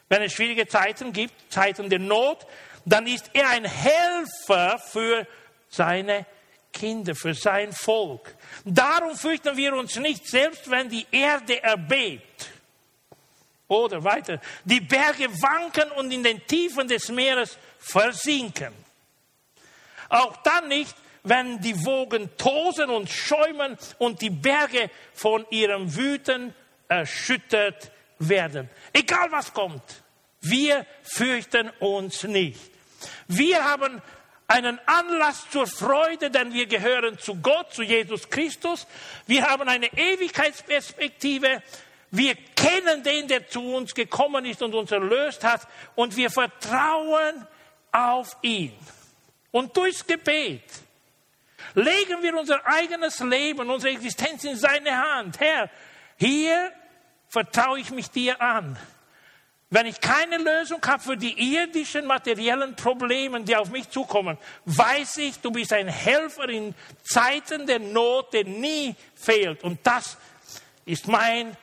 Wenn 0.07 0.21
es 0.21 0.33
schwierige 0.33 0.67
Zeiten 0.67 1.11
gibt, 1.11 1.51
Zeiten 1.51 1.89
der 1.89 1.99
Not, 1.99 2.45
dann 2.85 3.07
ist 3.07 3.29
er 3.33 3.49
ein 3.49 3.65
Helfer 3.65 4.79
für 4.79 5.27
seine 5.67 6.25
Kinder, 6.71 7.15
für 7.15 7.33
sein 7.33 7.73
Volk. 7.73 8.35
Darum 8.63 9.15
fürchten 9.17 9.55
wir 9.57 9.73
uns 9.73 9.95
nicht, 9.95 10.27
selbst 10.27 10.69
wenn 10.69 10.89
die 10.89 11.05
Erde 11.11 11.61
erbebt. 11.63 12.51
Oder 13.67 14.03
weiter, 14.03 14.39
die 14.63 14.81
Berge 14.81 15.27
wanken 15.41 15.89
und 15.91 16.11
in 16.11 16.23
den 16.23 16.45
Tiefen 16.45 16.87
des 16.87 17.09
Meeres 17.09 17.57
versinken. 17.79 18.73
Auch 20.09 20.37
dann 20.43 20.67
nicht, 20.67 20.95
wenn 21.23 21.59
die 21.59 21.83
Wogen 21.83 22.29
tosen 22.37 22.91
und 22.91 23.09
schäumen 23.09 23.75
und 23.97 24.21
die 24.21 24.29
Berge 24.29 24.91
von 25.13 25.45
ihrem 25.49 25.95
Wüten 25.95 26.53
erschüttert 26.87 27.91
werden. 28.19 28.69
Egal 28.93 29.31
was 29.31 29.51
kommt, 29.51 30.03
wir 30.41 30.85
fürchten 31.01 31.71
uns 31.79 32.23
nicht. 32.23 32.74
Wir 33.27 33.63
haben 33.63 34.01
einen 34.47 34.79
Anlass 34.85 35.49
zur 35.49 35.67
Freude, 35.67 36.29
denn 36.29 36.53
wir 36.53 36.67
gehören 36.67 37.17
zu 37.17 37.35
Gott, 37.35 37.73
zu 37.73 37.83
Jesus 37.83 38.29
Christus. 38.29 38.85
Wir 39.25 39.47
haben 39.49 39.67
eine 39.67 39.87
Ewigkeitsperspektive. 39.97 41.63
Wir 42.11 42.35
kennen 42.55 43.03
den, 43.03 43.27
der 43.27 43.47
zu 43.47 43.61
uns 43.73 43.93
gekommen 43.95 44.45
ist 44.45 44.61
und 44.61 44.75
uns 44.75 44.91
erlöst 44.91 45.43
hat. 45.43 45.67
Und 45.95 46.15
wir 46.15 46.29
vertrauen 46.29 47.47
auf 47.91 48.37
ihn. 48.41 48.73
Und 49.51 49.75
durchs 49.75 50.05
Gebet 50.05 50.63
legen 51.73 52.21
wir 52.21 52.37
unser 52.37 52.65
eigenes 52.65 53.19
Leben, 53.19 53.69
unsere 53.69 53.93
Existenz 53.93 54.43
in 54.43 54.55
seine 54.55 54.95
Hand. 54.95 55.39
Herr, 55.39 55.69
hier 56.17 56.71
vertraue 57.27 57.79
ich 57.79 57.89
mich 57.91 58.09
dir 58.11 58.41
an. 58.41 58.77
Wenn 59.71 59.87
ich 59.87 59.99
keine 59.99 60.37
Lösung 60.37 60.79
habe 60.85 61.01
für 61.01 61.17
die 61.17 61.55
irdischen, 61.55 62.05
materiellen 62.05 62.75
Probleme, 62.75 63.41
die 63.41 63.55
auf 63.55 63.71
mich 63.71 63.89
zukommen, 63.89 64.37
weiß 64.65 65.17
ich, 65.17 65.39
du 65.39 65.51
bist 65.51 65.73
ein 65.73 65.87
Helfer 65.87 66.47
in 66.49 66.75
Zeiten 67.03 67.65
der 67.65 67.79
Not, 67.79 68.33
der 68.33 68.45
nie 68.45 68.95
fehlt. 69.15 69.63
Und 69.63 69.79
das 69.83 70.17
ist 70.85 71.07
mein 71.07 71.57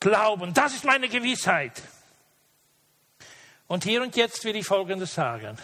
Glauben, 0.00 0.54
das 0.54 0.74
ist 0.74 0.84
meine 0.84 1.08
Gewissheit. 1.08 1.82
Und 3.66 3.84
hier 3.84 4.00
und 4.00 4.16
jetzt 4.16 4.44
will 4.44 4.56
ich 4.56 4.66
Folgendes 4.66 5.14
sagen. 5.14 5.58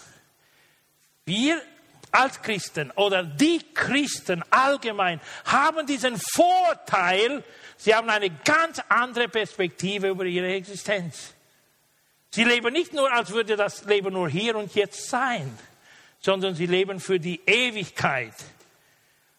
Wir 1.24 1.62
als 2.10 2.42
Christen 2.42 2.90
oder 2.92 3.24
die 3.24 3.60
Christen 3.74 4.44
allgemein 4.50 5.20
haben 5.44 5.86
diesen 5.86 6.18
Vorteil, 6.18 7.42
sie 7.76 7.94
haben 7.94 8.10
eine 8.10 8.30
ganz 8.30 8.80
andere 8.88 9.28
Perspektive 9.28 10.08
über 10.08 10.24
ihre 10.24 10.52
Existenz. 10.52 11.34
Sie 12.34 12.42
leben 12.42 12.72
nicht 12.72 12.92
nur, 12.92 13.12
als 13.12 13.30
würde 13.30 13.54
das 13.54 13.84
Leben 13.84 14.12
nur 14.12 14.28
hier 14.28 14.56
und 14.56 14.74
jetzt 14.74 15.08
sein, 15.08 15.56
sondern 16.18 16.56
sie 16.56 16.66
leben 16.66 16.98
für 16.98 17.20
die 17.20 17.40
Ewigkeit. 17.46 18.34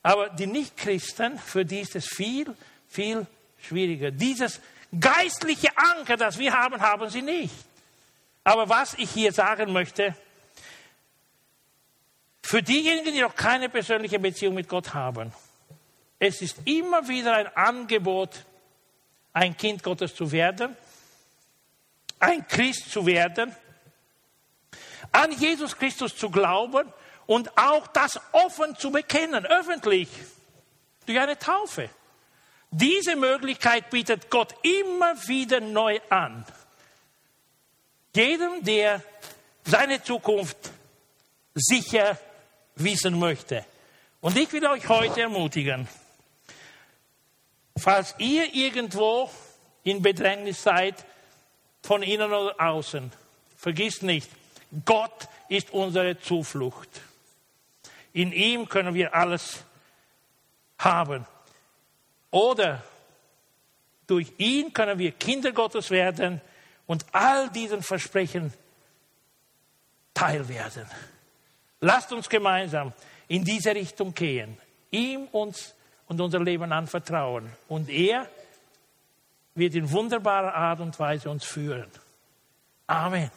Aber 0.02 0.30
die 0.30 0.48
Nichtchristen, 0.48 1.38
für 1.38 1.66
die 1.66 1.82
ist 1.82 1.98
es 1.98 2.08
viel, 2.08 2.56
viel 2.88 3.28
schwieriger. 3.60 4.12
Dieses 4.12 4.62
geistliche 4.98 5.78
Anker, 5.78 6.16
das 6.16 6.40
wir 6.40 6.54
haben, 6.54 6.80
haben 6.80 7.10
sie 7.10 7.22
nicht. 7.22 7.54
Aber 8.46 8.70
was 8.70 8.94
ich 8.94 9.12
hier 9.12 9.34
sagen 9.34 9.74
möchte, 9.74 10.16
für 12.44 12.64
diejenigen, 12.64 13.14
die 13.14 13.20
noch 13.20 13.36
keine 13.36 13.68
persönliche 13.68 14.20
Beziehung 14.20 14.56
mit 14.56 14.70
Gott 14.70 14.94
haben, 14.94 15.34
es 16.18 16.42
ist 16.42 16.60
immer 16.64 17.06
wieder 17.10 17.36
ein 17.36 17.48
Angebot, 17.58 18.46
ein 19.34 19.58
Kind 19.58 19.84
Gottes 19.84 20.16
zu 20.16 20.32
werden 20.32 20.78
ein 22.26 22.48
Christ 22.48 22.92
zu 22.92 23.06
werden, 23.06 23.56
an 25.12 25.32
Jesus 25.32 25.78
Christus 25.78 26.16
zu 26.18 26.30
glauben 26.30 26.92
und 27.26 27.58
auch 27.58 27.88
das 27.88 28.20
offen 28.32 28.76
zu 28.76 28.92
bekennen, 28.92 29.46
öffentlich, 29.46 30.10
durch 31.06 31.20
eine 31.20 31.38
Taufe. 31.38 31.90
Diese 32.72 33.16
Möglichkeit 33.16 33.90
bietet 33.90 34.30
Gott 34.30 34.56
immer 34.64 35.16
wieder 35.28 35.62
neu 35.62 36.00
an. 36.10 36.46
Jedem, 38.16 38.64
der 38.64 39.02
seine 39.64 40.02
Zukunft 40.02 40.58
sicher 41.54 42.18
wissen 42.76 43.20
möchte. 43.20 43.66
Und 44.20 44.38
ich 44.38 44.52
will 44.52 44.66
euch 44.66 44.88
heute 44.90 45.22
ermutigen, 45.22 45.88
falls 47.78 48.16
ihr 48.18 48.54
irgendwo 48.54 49.30
in 49.84 50.02
Bedrängnis 50.02 50.64
seid, 50.64 51.06
von 51.86 52.04
innen 52.04 52.32
oder 52.34 52.56
außen. 52.60 53.12
Vergiss 53.58 54.02
nicht, 54.02 54.30
Gott 54.84 55.28
ist 55.50 55.72
unsere 55.72 56.20
Zuflucht. 56.20 56.90
In 58.14 58.32
ihm 58.32 58.68
können 58.68 58.94
wir 58.94 59.14
alles 59.14 59.64
haben. 60.80 61.26
Oder 62.32 62.84
durch 64.08 64.32
ihn 64.38 64.74
können 64.74 65.00
wir 65.00 65.12
Kinder 65.12 65.52
Gottes 65.52 65.92
werden 65.92 66.42
und 66.88 67.06
all 67.12 67.50
diesen 67.50 67.82
Versprechen 67.84 68.54
teilwerden. 70.14 70.88
Lasst 71.82 72.12
uns 72.12 72.30
gemeinsam 72.30 72.94
in 73.28 73.44
diese 73.44 73.76
Richtung 73.76 74.14
gehen, 74.14 74.58
ihm 74.92 75.26
uns 75.32 75.76
und 76.08 76.22
unser 76.22 76.40
Leben 76.40 76.72
anvertrauen. 76.72 77.52
Und 77.68 77.90
er 77.90 78.28
wird 79.56 79.76
in 79.76 79.90
wunderbarer 79.90 80.54
Art 80.54 80.82
und 80.82 81.00
Weise 81.00 81.30
uns 81.30 81.44
führen. 81.46 81.90
Amen. 82.88 83.32